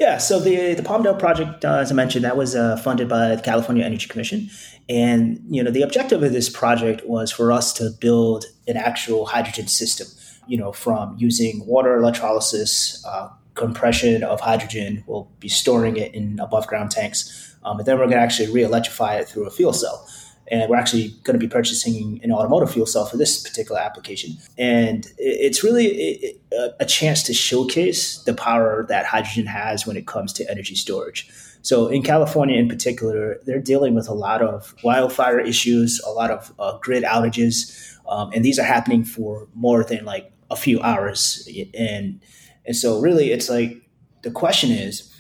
Yeah, 0.01 0.19
so 0.19 0.39
the 0.39 0.75
the 0.75 0.83
Palmdale 0.83 1.19
project, 1.19 1.65
uh, 1.65 1.79
as 1.79 1.91
I 1.91 1.95
mentioned, 1.95 2.25
that 2.25 2.37
was 2.37 2.55
uh, 2.55 2.77
funded 2.77 3.09
by 3.09 3.35
the 3.35 3.43
California 3.43 3.85
Energy 3.85 4.07
Commission, 4.07 4.49
and 4.89 5.41
you 5.49 5.61
know 5.61 5.73
the 5.73 5.83
objective 5.83 6.23
of 6.23 6.33
this 6.33 6.49
project 6.49 7.05
was 7.05 7.33
for 7.33 7.51
us 7.51 7.73
to 7.75 7.91
build 8.01 8.45
an 8.69 8.77
actual 8.77 9.27
hydrogen 9.27 9.67
system. 9.67 10.07
You 10.47 10.57
know, 10.57 10.71
from 10.71 11.17
using 11.19 11.67
water 11.67 11.97
electrolysis, 11.97 13.05
uh, 13.05 13.31
compression 13.55 14.23
of 14.23 14.41
hydrogen, 14.41 15.03
we'll 15.09 15.29
be 15.41 15.49
storing 15.49 15.97
it 15.97 16.15
in 16.15 16.39
above 16.39 16.69
ground 16.69 16.93
tanks, 16.93 17.57
um, 17.65 17.81
and 17.81 17.87
then 17.87 17.99
we're 17.99 18.05
going 18.05 18.19
to 18.19 18.23
actually 18.23 18.53
re-electrify 18.53 19.17
it 19.17 19.27
through 19.27 19.49
a 19.49 19.51
fuel 19.51 19.73
cell 19.73 20.07
and 20.51 20.69
we're 20.69 20.77
actually 20.77 21.09
going 21.25 21.39
to 21.39 21.45
be 21.45 21.49
purchasing 21.49 22.21
an 22.23 22.33
automotive 22.33 22.73
fuel 22.73 22.87
cell 22.87 23.07
for 23.07 23.17
this 23.17 23.43
particular 23.43 23.81
application. 23.81 24.37
And 24.57 25.07
it's 25.19 25.63
really 25.63 26.39
a 26.79 26.85
chance 26.85 27.23
to 27.25 27.35
showcase 27.35 28.23
the 28.25 28.35
power 28.35 28.87
that 28.89 29.07
hydrogen 29.07 29.47
has 29.47 29.87
when 29.87 29.97
it 29.97 30.07
comes 30.07 30.33
to 30.35 30.51
energy 30.51 30.75
storage. 30.75 31.29
So 31.63 31.89
in 31.89 32.03
California, 32.03 32.57
in 32.57 32.69
particular, 32.69 33.41
they're 33.45 33.61
dealing 33.61 33.95
with 33.95 34.09
a 34.09 34.15
lot 34.15 34.43
of 34.43 34.75
wildfire 34.83 35.41
issues, 35.41 36.01
a 36.07 36.11
lot 36.11 36.31
of 36.31 36.53
uh, 36.59 36.79
grid 36.79 37.05
outages, 37.05 37.97
um, 38.09 38.31
and 38.33 38.45
these 38.45 38.59
are 38.59 38.65
happening 38.65 39.05
for 39.05 39.49
more 39.55 39.85
than 39.85 40.05
like 40.05 40.33
a 40.51 40.57
few 40.57 40.81
hours. 40.81 41.47
And 41.75 42.21
and 42.65 42.77
so 42.77 43.01
really, 43.01 43.33
it's 43.33 43.51
like 43.51 43.77
the 44.23 44.31
question 44.31 44.71
is, 44.71 45.13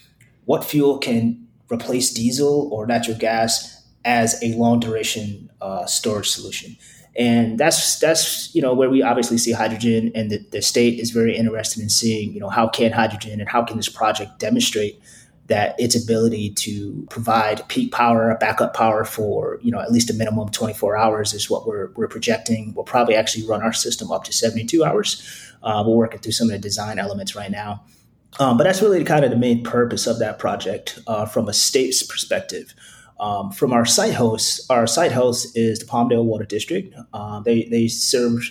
what 0.44 0.64
fuel 0.64 0.98
can 0.98 1.46
replace 1.70 2.10
diesel 2.10 2.70
or 2.72 2.86
natural 2.86 3.18
gas 3.18 3.77
as 4.04 4.42
a 4.42 4.54
long 4.54 4.80
duration 4.80 5.50
uh, 5.60 5.86
storage 5.86 6.28
solution. 6.28 6.76
And 7.16 7.58
that's 7.58 7.98
that's 7.98 8.54
you 8.54 8.62
know 8.62 8.74
where 8.74 8.88
we 8.88 9.02
obviously 9.02 9.38
see 9.38 9.50
hydrogen, 9.50 10.12
and 10.14 10.30
the, 10.30 10.38
the 10.52 10.62
state 10.62 11.00
is 11.00 11.10
very 11.10 11.36
interested 11.36 11.82
in 11.82 11.88
seeing 11.88 12.32
you 12.32 12.38
know 12.38 12.48
how 12.48 12.68
can 12.68 12.92
hydrogen 12.92 13.40
and 13.40 13.48
how 13.48 13.64
can 13.64 13.76
this 13.76 13.88
project 13.88 14.38
demonstrate 14.38 15.00
that 15.48 15.74
its 15.80 16.00
ability 16.00 16.50
to 16.50 17.06
provide 17.10 17.66
peak 17.68 17.90
power, 17.90 18.36
backup 18.38 18.74
power 18.74 19.04
for 19.04 19.58
you 19.62 19.72
know 19.72 19.80
at 19.80 19.90
least 19.90 20.10
a 20.10 20.14
minimum 20.14 20.40
of 20.40 20.52
24 20.52 20.96
hours 20.96 21.32
is 21.32 21.50
what 21.50 21.66
we're, 21.66 21.90
we're 21.96 22.06
projecting. 22.08 22.72
We'll 22.74 22.84
probably 22.84 23.16
actually 23.16 23.46
run 23.46 23.62
our 23.62 23.72
system 23.72 24.12
up 24.12 24.24
to 24.24 24.32
72 24.32 24.84
hours. 24.84 25.22
Uh, 25.62 25.82
we're 25.84 25.96
working 25.96 26.20
through 26.20 26.32
some 26.32 26.48
of 26.48 26.52
the 26.52 26.58
design 26.58 27.00
elements 27.00 27.34
right 27.34 27.50
now, 27.50 27.82
um, 28.38 28.56
but 28.56 28.64
that's 28.64 28.80
really 28.80 29.02
kind 29.02 29.24
of 29.24 29.30
the 29.32 29.36
main 29.36 29.64
purpose 29.64 30.06
of 30.06 30.20
that 30.20 30.38
project 30.38 31.00
uh, 31.08 31.26
from 31.26 31.48
a 31.48 31.52
state's 31.52 32.02
perspective. 32.02 32.74
Um, 33.20 33.50
from 33.50 33.72
our 33.72 33.84
site 33.84 34.14
host, 34.14 34.70
our 34.70 34.86
site 34.86 35.12
host 35.12 35.56
is 35.56 35.80
the 35.80 35.86
Palmdale 35.86 36.24
Water 36.24 36.44
District. 36.44 36.94
Uh, 37.12 37.40
they 37.40 37.64
they 37.64 37.88
serve, 37.88 38.42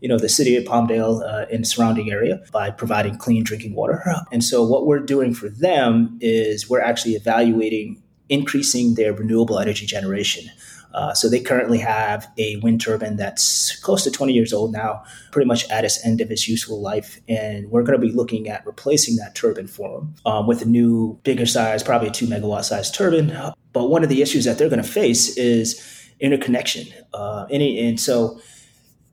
you 0.00 0.08
know, 0.08 0.18
the 0.18 0.28
city 0.28 0.56
of 0.56 0.64
Palmdale 0.64 1.22
uh, 1.22 1.46
and 1.52 1.66
surrounding 1.66 2.10
area 2.10 2.42
by 2.52 2.70
providing 2.70 3.18
clean 3.18 3.44
drinking 3.44 3.74
water. 3.74 4.02
And 4.32 4.42
so, 4.42 4.64
what 4.64 4.86
we're 4.86 5.00
doing 5.00 5.34
for 5.34 5.48
them 5.48 6.18
is 6.20 6.68
we're 6.68 6.80
actually 6.80 7.14
evaluating 7.14 8.02
increasing 8.28 8.94
their 8.94 9.12
renewable 9.12 9.58
energy 9.58 9.86
generation. 9.86 10.50
Uh, 10.96 11.12
so 11.12 11.28
they 11.28 11.40
currently 11.40 11.78
have 11.78 12.26
a 12.38 12.56
wind 12.56 12.80
turbine 12.80 13.16
that's 13.16 13.76
close 13.80 14.02
to 14.02 14.10
20 14.10 14.32
years 14.32 14.52
old 14.52 14.72
now, 14.72 15.04
pretty 15.30 15.46
much 15.46 15.68
at 15.68 15.84
its 15.84 16.04
end 16.06 16.22
of 16.22 16.30
its 16.30 16.48
useful 16.48 16.80
life. 16.80 17.20
And 17.28 17.70
we're 17.70 17.82
going 17.82 18.00
to 18.00 18.06
be 18.06 18.12
looking 18.12 18.48
at 18.48 18.64
replacing 18.66 19.16
that 19.16 19.34
turbine 19.34 19.66
for 19.66 20.00
them 20.00 20.14
um, 20.24 20.46
with 20.46 20.62
a 20.62 20.64
new, 20.64 21.20
bigger 21.22 21.44
size, 21.44 21.82
probably 21.82 22.08
a 22.08 22.12
two 22.12 22.26
megawatt 22.26 22.64
size 22.64 22.90
turbine. 22.90 23.28
But 23.74 23.90
one 23.90 24.02
of 24.02 24.08
the 24.08 24.22
issues 24.22 24.46
that 24.46 24.56
they're 24.56 24.70
going 24.70 24.82
to 24.82 24.88
face 24.88 25.36
is 25.36 26.10
interconnection. 26.18 26.88
Uh, 27.12 27.46
any, 27.50 27.86
and 27.86 28.00
so 28.00 28.40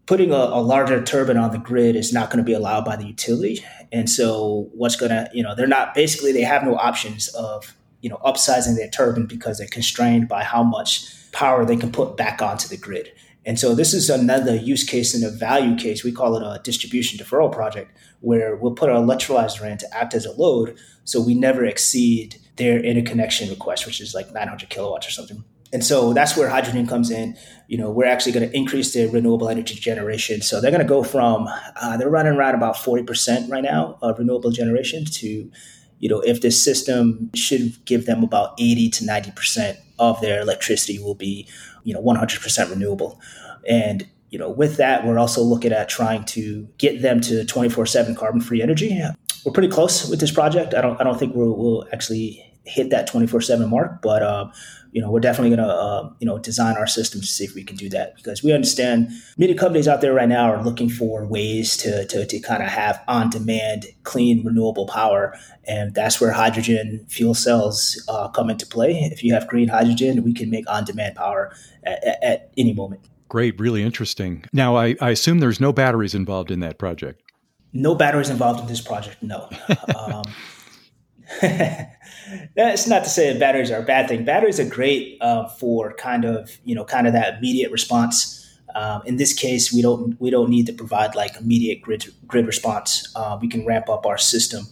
putting 0.05 0.31
a, 0.31 0.35
a, 0.35 0.61
larger 0.61 1.03
turbine 1.03 1.37
on 1.37 1.51
the 1.51 1.57
grid 1.57 1.97
is 1.97 2.13
not 2.13 2.29
going 2.29 2.37
to 2.37 2.43
be 2.43 2.53
allowed 2.53 2.85
by 2.85 2.95
the 2.95 3.05
utility. 3.05 3.63
And 3.91 4.09
so 4.09 4.69
what's 4.73 4.95
going 4.95 5.11
to, 5.11 5.29
you 5.33 5.43
know, 5.43 5.53
they're 5.53 5.67
not 5.67 5.93
basically 5.93 6.31
they 6.31 6.41
have 6.41 6.63
no 6.63 6.75
options 6.75 7.27
of, 7.29 7.75
you 8.03 8.09
know, 8.09 8.19
upsizing 8.25 8.75
their 8.75 8.89
turbine 8.89 9.25
because 9.25 9.57
they're 9.57 9.67
constrained 9.67 10.27
by 10.27 10.43
how 10.43 10.61
much 10.61 11.07
power 11.31 11.65
they 11.65 11.77
can 11.77 11.91
put 11.91 12.17
back 12.17 12.41
onto 12.41 12.67
the 12.67 12.77
grid. 12.77 13.11
And 13.45 13.57
so 13.57 13.73
this 13.73 13.93
is 13.93 14.09
another 14.09 14.55
use 14.55 14.83
case 14.83 15.13
and 15.13 15.23
a 15.23 15.29
value 15.29 15.75
case. 15.75 16.03
We 16.03 16.11
call 16.11 16.35
it 16.35 16.43
a 16.43 16.61
distribution 16.63 17.17
deferral 17.17 17.51
project, 17.51 17.97
where 18.19 18.57
we'll 18.57 18.75
put 18.75 18.89
our 18.89 18.97
electrolyzer 18.97 19.69
in 19.69 19.77
to 19.77 19.97
act 19.97 20.13
as 20.13 20.25
a 20.25 20.33
load, 20.33 20.77
so 21.05 21.21
we 21.21 21.33
never 21.33 21.65
exceed 21.65 22.35
their 22.57 22.77
interconnection 22.83 23.49
request, 23.49 23.85
which 23.85 24.01
is 24.01 24.13
like 24.13 24.31
900 24.33 24.69
kilowatts 24.69 25.07
or 25.07 25.11
something. 25.11 25.43
And 25.71 25.83
so 25.83 26.13
that's 26.13 26.37
where 26.37 26.49
hydrogen 26.49 26.85
comes 26.85 27.09
in. 27.09 27.37
You 27.67 27.77
know, 27.77 27.89
we're 27.89 28.05
actually 28.05 28.33
going 28.33 28.47
to 28.47 28.55
increase 28.55 28.93
their 28.93 29.07
renewable 29.07 29.49
energy 29.49 29.75
generation. 29.75 30.41
So 30.41 30.61
they're 30.61 30.71
going 30.71 30.83
to 30.83 30.87
go 30.87 31.03
from 31.03 31.47
uh, 31.81 31.97
they're 31.97 32.09
running 32.09 32.33
around 32.33 32.55
about 32.55 32.75
40% 32.75 33.49
right 33.49 33.63
now 33.63 33.97
of 34.01 34.19
renewable 34.19 34.51
generation 34.51 35.05
to, 35.05 35.51
you 36.03 36.09
know, 36.09 36.19
if 36.19 36.41
this 36.41 36.61
system 36.61 37.29
should 37.33 37.73
give 37.85 38.05
them 38.05 38.25
about 38.25 38.55
80 38.59 38.89
to 38.89 39.05
90% 39.05 39.77
of 39.99 40.19
their 40.19 40.41
electricity 40.41 40.99
will 40.99 41.15
be, 41.15 41.47
you 41.85 41.93
know, 41.93 42.01
100% 42.01 42.69
renewable. 42.69 43.21
And 43.69 44.05
you 44.29 44.37
know, 44.37 44.49
with 44.49 44.75
that, 44.75 45.05
we're 45.05 45.17
also 45.17 45.41
looking 45.41 45.71
at 45.71 45.87
trying 45.87 46.25
to 46.25 46.67
get 46.77 47.01
them 47.01 47.21
to 47.21 47.45
24/7 47.45 48.17
carbon-free 48.17 48.61
energy. 48.61 49.01
We're 49.45 49.53
pretty 49.53 49.69
close 49.69 50.09
with 50.09 50.19
this 50.19 50.31
project. 50.31 50.73
I 50.73 50.81
don't, 50.81 50.99
I 50.99 51.05
don't 51.05 51.17
think 51.17 51.35
we'll, 51.35 51.55
we'll 51.55 51.87
actually 51.93 52.52
hit 52.65 52.89
that 52.89 53.09
24/7 53.09 53.69
mark, 53.69 54.01
but 54.01 54.23
uh, 54.23 54.49
you 54.93 55.01
know, 55.01 55.09
we're 55.09 55.19
definitely 55.19 55.55
going 55.55 55.67
to, 55.67 55.73
uh, 55.73 56.09
you 56.19 56.27
know, 56.27 56.37
design 56.37 56.77
our 56.77 56.85
system 56.85 57.19
to 57.19 57.27
see 57.27 57.43
if 57.43 57.55
we 57.55 57.63
can 57.63 57.75
do 57.75 57.89
that 57.89 58.15
because 58.15 58.43
we 58.43 58.53
understand 58.53 59.09
many 59.37 59.55
companies 59.55 59.87
out 59.87 60.01
there 60.01 60.13
right 60.13 60.29
now 60.29 60.53
are 60.53 60.63
looking 60.63 60.87
for 60.87 61.25
ways 61.25 61.75
to, 61.77 62.05
to, 62.05 62.27
to 62.27 62.39
kind 62.39 62.61
of 62.61 62.69
have 62.69 63.03
on 63.07 63.31
demand, 63.31 63.87
clean, 64.03 64.45
renewable 64.45 64.85
power. 64.85 65.35
And 65.67 65.95
that's 65.95 66.21
where 66.21 66.31
hydrogen 66.31 67.05
fuel 67.09 67.33
cells 67.33 68.01
uh, 68.07 68.27
come 68.29 68.51
into 68.51 68.67
play. 68.67 69.09
If 69.11 69.23
you 69.23 69.33
have 69.33 69.47
green 69.47 69.67
hydrogen, 69.67 70.23
we 70.23 70.31
can 70.31 70.51
make 70.51 70.69
on 70.69 70.85
demand 70.85 71.15
power 71.15 71.51
at, 71.83 72.03
at, 72.03 72.23
at 72.23 72.51
any 72.55 72.73
moment. 72.73 73.01
Great, 73.29 73.59
really 73.59 73.81
interesting. 73.81 74.45
Now, 74.53 74.77
I, 74.77 74.95
I, 75.01 75.09
assume 75.09 75.39
there's 75.39 75.59
no 75.59 75.73
batteries 75.73 76.13
involved 76.13 76.51
in 76.51 76.59
that 76.59 76.77
project. 76.77 77.23
No 77.73 77.95
batteries 77.95 78.29
involved 78.29 78.59
in 78.59 78.67
this 78.67 78.79
project. 78.79 79.23
No. 79.23 79.49
um, 79.99 80.23
that's 82.55 82.87
not 82.87 83.03
to 83.03 83.09
say 83.09 83.31
that 83.31 83.39
batteries 83.39 83.71
are 83.71 83.79
a 83.79 83.85
bad 83.85 84.07
thing. 84.07 84.25
Batteries 84.25 84.59
are 84.59 84.69
great 84.69 85.17
uh, 85.21 85.47
for 85.47 85.93
kind 85.93 86.25
of 86.25 86.57
you 86.63 86.75
know 86.75 86.85
kind 86.85 87.07
of 87.07 87.13
that 87.13 87.37
immediate 87.37 87.71
response. 87.71 88.39
Um, 88.75 89.03
in 89.05 89.17
this 89.17 89.33
case, 89.33 89.71
we 89.71 89.81
don't 89.81 90.19
we 90.19 90.29
don't 90.29 90.49
need 90.49 90.65
to 90.67 90.73
provide 90.73 91.15
like 91.15 91.35
immediate 91.39 91.81
grid 91.81 92.05
grid 92.27 92.47
response. 92.47 93.11
Uh, 93.15 93.37
we 93.41 93.47
can 93.47 93.65
ramp 93.65 93.89
up 93.89 94.05
our 94.05 94.17
system 94.17 94.67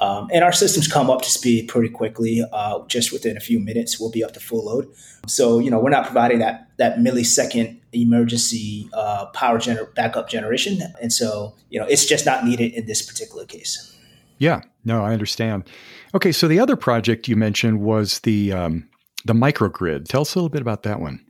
um, 0.00 0.28
and 0.32 0.44
our 0.44 0.52
systems 0.52 0.86
come 0.86 1.10
up 1.10 1.22
to 1.22 1.30
speed 1.30 1.68
pretty 1.68 1.88
quickly. 1.88 2.44
Uh, 2.52 2.84
just 2.86 3.12
within 3.12 3.36
a 3.36 3.40
few 3.40 3.58
minutes, 3.58 3.98
we'll 3.98 4.10
be 4.10 4.22
up 4.22 4.32
to 4.34 4.40
full 4.40 4.66
load. 4.66 4.88
So, 5.26 5.58
you 5.58 5.70
know, 5.70 5.80
we're 5.80 5.90
not 5.90 6.04
providing 6.04 6.38
that 6.38 6.68
that 6.76 6.98
millisecond 6.98 7.78
emergency 7.92 8.88
uh, 8.92 9.26
power 9.26 9.58
gener- 9.58 9.92
backup 9.94 10.28
generation, 10.28 10.80
and 11.02 11.12
so 11.12 11.54
you 11.70 11.80
know, 11.80 11.86
it's 11.86 12.06
just 12.06 12.24
not 12.24 12.44
needed 12.44 12.72
in 12.72 12.86
this 12.86 13.02
particular 13.02 13.44
case. 13.44 13.94
Yeah, 14.38 14.62
no, 14.84 15.04
I 15.04 15.12
understand. 15.12 15.68
Okay, 16.14 16.32
so 16.32 16.48
the 16.48 16.60
other 16.60 16.76
project 16.76 17.28
you 17.28 17.36
mentioned 17.36 17.80
was 17.80 18.20
the 18.20 18.52
um, 18.52 18.88
the 19.24 19.32
microgrid. 19.32 20.06
Tell 20.06 20.22
us 20.22 20.34
a 20.34 20.38
little 20.38 20.48
bit 20.48 20.62
about 20.62 20.84
that 20.84 21.00
one. 21.00 21.24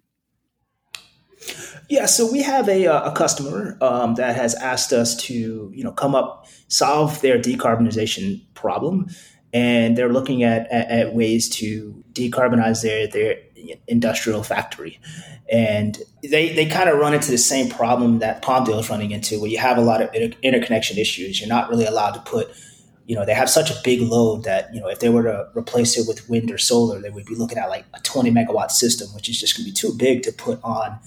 Yeah, 1.89 2.07
so 2.07 2.31
we 2.31 2.43
have 2.43 2.69
a, 2.69 2.87
uh, 2.87 3.11
a 3.11 3.15
customer 3.15 3.79
um, 3.81 4.17
that 4.17 4.37
has 4.37 4.55
asked 4.57 4.93
us 4.93 5.17
to, 5.23 5.73
you 5.75 5.83
know, 5.83 5.93
come 5.93 6.15
up 6.15 6.47
solve 6.69 7.21
their 7.23 7.39
decarbonization 7.39 8.43
problem, 8.53 9.09
and 9.55 9.97
they're 9.97 10.13
looking 10.13 10.43
at, 10.43 10.71
at, 10.71 10.91
at 10.91 11.15
ways 11.15 11.49
to 11.49 12.05
decarbonize 12.13 12.83
their 12.83 13.07
their 13.07 13.37
industrial 13.87 14.43
factory. 14.43 15.01
And 15.51 15.99
they, 16.23 16.53
they 16.55 16.67
kind 16.67 16.91
of 16.91 16.99
run 16.99 17.15
into 17.15 17.31
the 17.31 17.39
same 17.39 17.71
problem 17.71 18.19
that 18.19 18.43
Palmdale 18.43 18.81
is 18.81 18.91
running 18.91 19.13
into, 19.13 19.41
where 19.41 19.49
you 19.49 19.59
have 19.59 19.79
a 19.79 19.81
lot 19.81 20.03
of 20.03 20.15
inter- 20.15 20.39
interconnection 20.43 20.99
issues. 20.99 21.41
You're 21.41 21.49
not 21.49 21.71
really 21.71 21.87
allowed 21.87 22.13
to 22.13 22.21
put, 22.21 22.51
you 23.09 23.17
know, 23.17 23.25
they 23.25 23.33
have 23.33 23.49
such 23.49 23.71
a 23.71 23.75
big 23.83 24.03
load 24.03 24.45
that, 24.45 24.73
you 24.75 24.81
know, 24.81 24.89
if 24.89 25.01
they 25.01 25.09
were 25.09 25.23
to 25.23 25.49
replace 25.57 25.97
it 25.97 26.07
with 26.07 26.29
wind 26.29 26.51
or 26.51 26.59
solar, 26.59 27.01
they 27.01 27.09
would 27.09 27.25
be 27.25 27.35
looking 27.35 27.57
at 27.57 27.71
like 27.71 27.87
a 27.95 28.01
20 28.01 28.31
megawatt 28.31 28.71
system, 28.71 29.09
which 29.15 29.31
is 29.31 29.41
just 29.41 29.57
going 29.57 29.65
to 29.65 29.71
be 29.71 29.75
too 29.75 29.97
big 29.97 30.23
to 30.25 30.31
put 30.31 30.61
on 30.63 30.99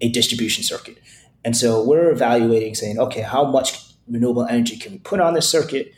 a 0.00 0.08
distribution 0.08 0.64
circuit. 0.64 0.96
And 1.44 1.54
so 1.54 1.84
we're 1.84 2.10
evaluating 2.10 2.74
saying, 2.74 2.98
okay, 2.98 3.20
how 3.20 3.44
much 3.44 3.78
renewable 4.08 4.46
energy 4.46 4.78
can 4.78 4.92
we 4.92 4.98
put 5.00 5.20
on 5.20 5.34
this 5.34 5.46
circuit? 5.46 5.92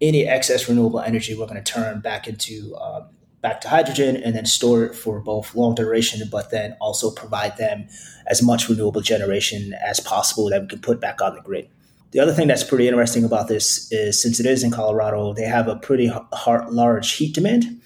Any 0.00 0.26
excess 0.26 0.70
renewable 0.70 1.00
energy 1.00 1.34
we're 1.34 1.48
going 1.48 1.62
to 1.62 1.72
turn 1.72 2.00
back 2.00 2.26
into 2.26 2.74
um, 2.76 3.04
back 3.42 3.60
to 3.60 3.68
hydrogen 3.68 4.16
and 4.16 4.34
then 4.34 4.46
store 4.46 4.84
it 4.84 4.94
for 4.94 5.20
both 5.20 5.54
long 5.54 5.74
duration, 5.74 6.26
but 6.32 6.50
then 6.50 6.78
also 6.80 7.10
provide 7.10 7.58
them 7.58 7.86
as 8.26 8.42
much 8.42 8.70
renewable 8.70 9.02
generation 9.02 9.74
as 9.74 10.00
possible 10.00 10.48
that 10.48 10.62
we 10.62 10.66
can 10.66 10.78
put 10.78 10.98
back 10.98 11.20
on 11.20 11.34
the 11.34 11.42
grid. 11.42 11.68
The 12.14 12.20
other 12.20 12.32
thing 12.32 12.46
that's 12.46 12.62
pretty 12.62 12.86
interesting 12.86 13.24
about 13.24 13.48
this 13.48 13.90
is 13.90 14.22
since 14.22 14.38
it 14.38 14.46
is 14.46 14.62
in 14.62 14.70
Colorado, 14.70 15.34
they 15.34 15.42
have 15.42 15.66
a 15.66 15.74
pretty 15.74 16.06
hard, 16.32 16.70
large 16.70 17.10
heat 17.10 17.34
demand. 17.34 17.82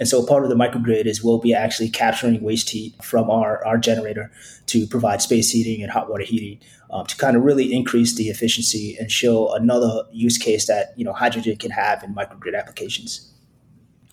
And 0.00 0.08
so 0.08 0.24
part 0.24 0.44
of 0.44 0.48
the 0.48 0.56
microgrid 0.56 1.04
is 1.04 1.22
we'll 1.22 1.40
be 1.40 1.52
actually 1.52 1.90
capturing 1.90 2.42
waste 2.42 2.70
heat 2.70 2.94
from 3.04 3.28
our, 3.28 3.62
our 3.66 3.76
generator 3.76 4.32
to 4.68 4.86
provide 4.86 5.20
space 5.20 5.50
heating 5.50 5.82
and 5.82 5.92
hot 5.92 6.08
water 6.08 6.24
heating 6.24 6.58
um, 6.90 7.04
to 7.04 7.16
kind 7.18 7.36
of 7.36 7.42
really 7.42 7.70
increase 7.70 8.14
the 8.14 8.30
efficiency 8.30 8.96
and 8.98 9.12
show 9.12 9.54
another 9.54 10.04
use 10.10 10.38
case 10.38 10.66
that 10.68 10.94
you 10.96 11.04
know 11.04 11.12
hydrogen 11.12 11.56
can 11.56 11.70
have 11.70 12.02
in 12.02 12.14
microgrid 12.14 12.58
applications. 12.58 13.30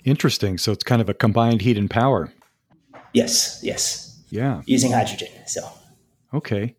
Interesting. 0.03 0.57
So 0.57 0.73
it's 0.73 0.83
kind 0.83 1.01
of 1.01 1.07
a 1.07 1.13
combined 1.13 1.61
heat 1.61 1.77
and 1.77 1.89
power. 1.89 2.33
Yes, 3.13 3.61
yes. 3.63 4.21
Yeah. 4.29 4.61
Using 4.65 4.91
hydrogen. 4.91 5.29
So. 5.47 5.65
Okay. 6.33 6.75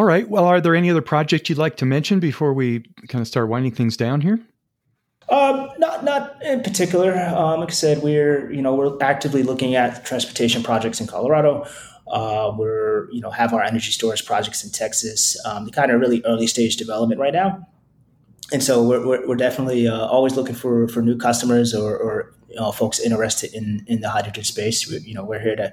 All 0.00 0.06
right. 0.06 0.26
Well, 0.26 0.46
are 0.46 0.62
there 0.62 0.74
any 0.74 0.90
other 0.90 1.02
projects 1.02 1.50
you'd 1.50 1.58
like 1.58 1.76
to 1.76 1.84
mention 1.84 2.20
before 2.20 2.54
we 2.54 2.80
kind 3.08 3.20
of 3.20 3.28
start 3.28 3.50
winding 3.50 3.72
things 3.72 3.98
down 3.98 4.22
here? 4.22 4.40
Um, 5.28 5.68
not 5.76 6.04
not 6.04 6.42
in 6.42 6.62
particular. 6.62 7.18
Um, 7.18 7.60
like 7.60 7.68
I 7.68 7.72
said, 7.72 8.02
we're 8.02 8.50
you 8.50 8.62
know 8.62 8.74
we're 8.74 8.96
actively 9.02 9.42
looking 9.42 9.74
at 9.74 10.06
transportation 10.06 10.62
projects 10.62 11.02
in 11.02 11.06
Colorado. 11.06 11.66
Uh, 12.10 12.50
we're 12.56 13.10
you 13.12 13.20
know 13.20 13.28
have 13.28 13.52
our 13.52 13.62
energy 13.62 13.92
storage 13.92 14.24
projects 14.24 14.64
in 14.64 14.70
Texas. 14.70 15.36
Um, 15.44 15.66
the 15.66 15.70
kind 15.70 15.90
of 15.90 16.00
really 16.00 16.22
early 16.24 16.46
stage 16.46 16.78
development 16.78 17.20
right 17.20 17.34
now, 17.34 17.68
and 18.54 18.62
so 18.62 18.82
we're 18.82 19.06
we're, 19.06 19.28
we're 19.28 19.36
definitely 19.36 19.86
uh, 19.86 20.06
always 20.06 20.34
looking 20.34 20.54
for 20.54 20.88
for 20.88 21.02
new 21.02 21.18
customers 21.18 21.74
or, 21.74 21.94
or 21.94 22.34
you 22.50 22.56
know, 22.56 22.72
folks 22.72 22.98
interested 23.00 23.54
in 23.54 23.84
in 23.86 24.00
the 24.00 24.10
hydrogen 24.10 24.44
space. 24.44 24.88
We, 24.88 24.98
you 24.98 25.14
know, 25.14 25.24
we're 25.24 25.40
here 25.40 25.56
to 25.56 25.72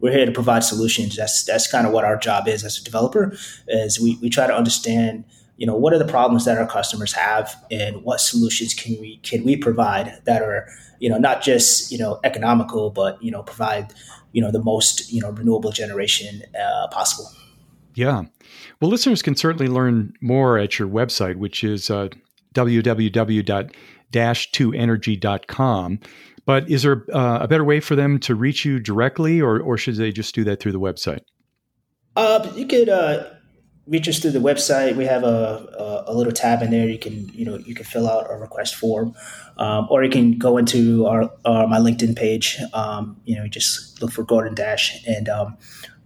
we're 0.00 0.12
here 0.12 0.26
to 0.26 0.32
provide 0.32 0.62
solutions. 0.62 1.16
That's 1.16 1.44
that's 1.44 1.70
kind 1.70 1.86
of 1.86 1.92
what 1.92 2.04
our 2.04 2.16
job 2.16 2.46
is 2.46 2.64
as 2.64 2.78
a 2.78 2.84
developer. 2.84 3.36
Is 3.66 3.98
we 3.98 4.18
we 4.22 4.30
try 4.30 4.46
to 4.46 4.54
understand 4.54 5.24
you 5.58 5.66
know 5.66 5.74
what 5.74 5.92
are 5.92 5.98
the 5.98 6.06
problems 6.06 6.44
that 6.46 6.56
our 6.56 6.66
customers 6.66 7.12
have 7.12 7.54
and 7.70 8.02
what 8.04 8.20
solutions 8.20 8.72
can 8.72 8.98
we 9.00 9.18
can 9.18 9.44
we 9.44 9.56
provide 9.56 10.20
that 10.24 10.40
are 10.40 10.68
you 11.00 11.10
know 11.10 11.18
not 11.18 11.42
just 11.42 11.92
you 11.92 11.98
know 11.98 12.18
economical 12.24 12.90
but 12.90 13.22
you 13.22 13.30
know 13.30 13.42
provide 13.42 13.92
you 14.32 14.40
know 14.40 14.50
the 14.50 14.62
most 14.62 15.12
you 15.12 15.20
know 15.20 15.30
renewable 15.30 15.72
generation 15.72 16.42
uh, 16.58 16.86
possible 16.88 17.30
yeah 17.94 18.22
well 18.80 18.90
listeners 18.90 19.20
can 19.20 19.34
certainly 19.34 19.66
learn 19.66 20.14
more 20.20 20.58
at 20.58 20.78
your 20.78 20.88
website 20.88 21.36
which 21.36 21.64
is 21.64 21.90
uh, 21.90 22.08
www 22.54 23.74
dash2energy.com. 24.12 26.00
But 26.44 26.70
is 26.70 26.82
there 26.82 27.04
uh, 27.12 27.40
a 27.42 27.48
better 27.48 27.64
way 27.64 27.80
for 27.80 27.94
them 27.94 28.18
to 28.20 28.34
reach 28.34 28.64
you 28.64 28.78
directly, 28.78 29.40
or, 29.40 29.60
or 29.60 29.76
should 29.76 29.96
they 29.96 30.10
just 30.12 30.34
do 30.34 30.44
that 30.44 30.60
through 30.60 30.72
the 30.72 30.80
website? 30.80 31.20
Uh, 32.16 32.50
you 32.56 32.66
could 32.66 32.88
uh, 32.88 33.24
reach 33.86 34.08
us 34.08 34.18
through 34.18 34.30
the 34.30 34.38
website. 34.38 34.96
We 34.96 35.04
have 35.06 35.24
a, 35.24 36.04
a, 36.06 36.12
a, 36.12 36.14
little 36.14 36.32
tab 36.32 36.62
in 36.62 36.70
there. 36.70 36.88
You 36.88 36.98
can 36.98 37.28
you 37.30 37.44
know 37.44 37.58
you 37.58 37.74
can 37.74 37.84
fill 37.84 38.08
out 38.08 38.26
a 38.30 38.36
request 38.36 38.76
form, 38.76 39.14
um, 39.56 39.88
or 39.90 40.04
you 40.04 40.10
can 40.10 40.38
go 40.38 40.56
into 40.56 41.06
our, 41.06 41.30
our 41.44 41.66
my 41.66 41.78
LinkedIn 41.78 42.16
page. 42.16 42.58
Um, 42.72 43.20
you 43.24 43.36
know, 43.36 43.46
just 43.46 44.00
look 44.00 44.12
for 44.12 44.22
Gordon 44.24 44.54
Dash, 44.54 45.04
and 45.06 45.28
um, 45.28 45.56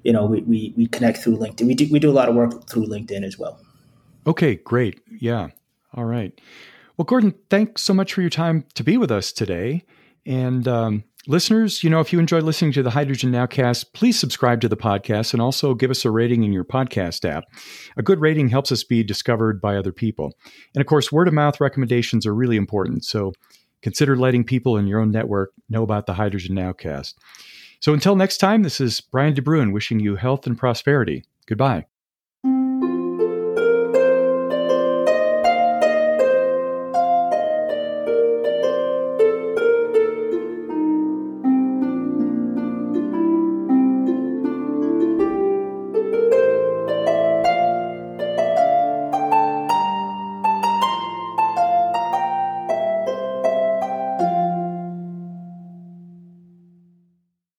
you 0.04 0.12
know 0.12 0.26
we, 0.26 0.42
we 0.42 0.74
we 0.76 0.86
connect 0.86 1.18
through 1.18 1.36
LinkedIn. 1.36 1.66
We 1.66 1.74
do 1.74 1.88
we 1.90 1.98
do 1.98 2.10
a 2.10 2.12
lot 2.12 2.28
of 2.28 2.34
work 2.34 2.68
through 2.68 2.86
LinkedIn 2.86 3.24
as 3.24 3.38
well. 3.38 3.60
Okay, 4.26 4.56
great. 4.56 5.00
Yeah. 5.20 5.48
All 5.94 6.04
right. 6.04 6.38
Well, 7.02 7.06
Gordon, 7.08 7.34
thanks 7.50 7.82
so 7.82 7.94
much 7.94 8.12
for 8.12 8.20
your 8.20 8.30
time 8.30 8.64
to 8.74 8.84
be 8.84 8.96
with 8.96 9.10
us 9.10 9.32
today. 9.32 9.82
And 10.24 10.68
um, 10.68 11.02
listeners, 11.26 11.82
you 11.82 11.90
know, 11.90 11.98
if 11.98 12.12
you 12.12 12.20
enjoy 12.20 12.38
listening 12.38 12.70
to 12.74 12.82
the 12.84 12.90
Hydrogen 12.90 13.32
Nowcast, 13.32 13.92
please 13.92 14.16
subscribe 14.16 14.60
to 14.60 14.68
the 14.68 14.76
podcast 14.76 15.32
and 15.32 15.42
also 15.42 15.74
give 15.74 15.90
us 15.90 16.04
a 16.04 16.12
rating 16.12 16.44
in 16.44 16.52
your 16.52 16.62
podcast 16.62 17.28
app. 17.28 17.42
A 17.96 18.04
good 18.04 18.20
rating 18.20 18.50
helps 18.50 18.70
us 18.70 18.84
be 18.84 19.02
discovered 19.02 19.60
by 19.60 19.76
other 19.76 19.90
people. 19.90 20.32
And 20.76 20.80
of 20.80 20.86
course, 20.86 21.10
word 21.10 21.26
of 21.26 21.34
mouth 21.34 21.60
recommendations 21.60 22.24
are 22.24 22.36
really 22.36 22.54
important. 22.54 23.04
So 23.04 23.32
consider 23.82 24.14
letting 24.16 24.44
people 24.44 24.76
in 24.76 24.86
your 24.86 25.00
own 25.00 25.10
network 25.10 25.50
know 25.68 25.82
about 25.82 26.06
the 26.06 26.14
Hydrogen 26.14 26.54
Nowcast. 26.54 27.14
So 27.80 27.92
until 27.92 28.14
next 28.14 28.36
time, 28.36 28.62
this 28.62 28.80
is 28.80 29.00
Brian 29.00 29.34
DeBruin 29.34 29.72
wishing 29.72 29.98
you 29.98 30.14
health 30.14 30.46
and 30.46 30.56
prosperity. 30.56 31.24
Goodbye. 31.46 31.86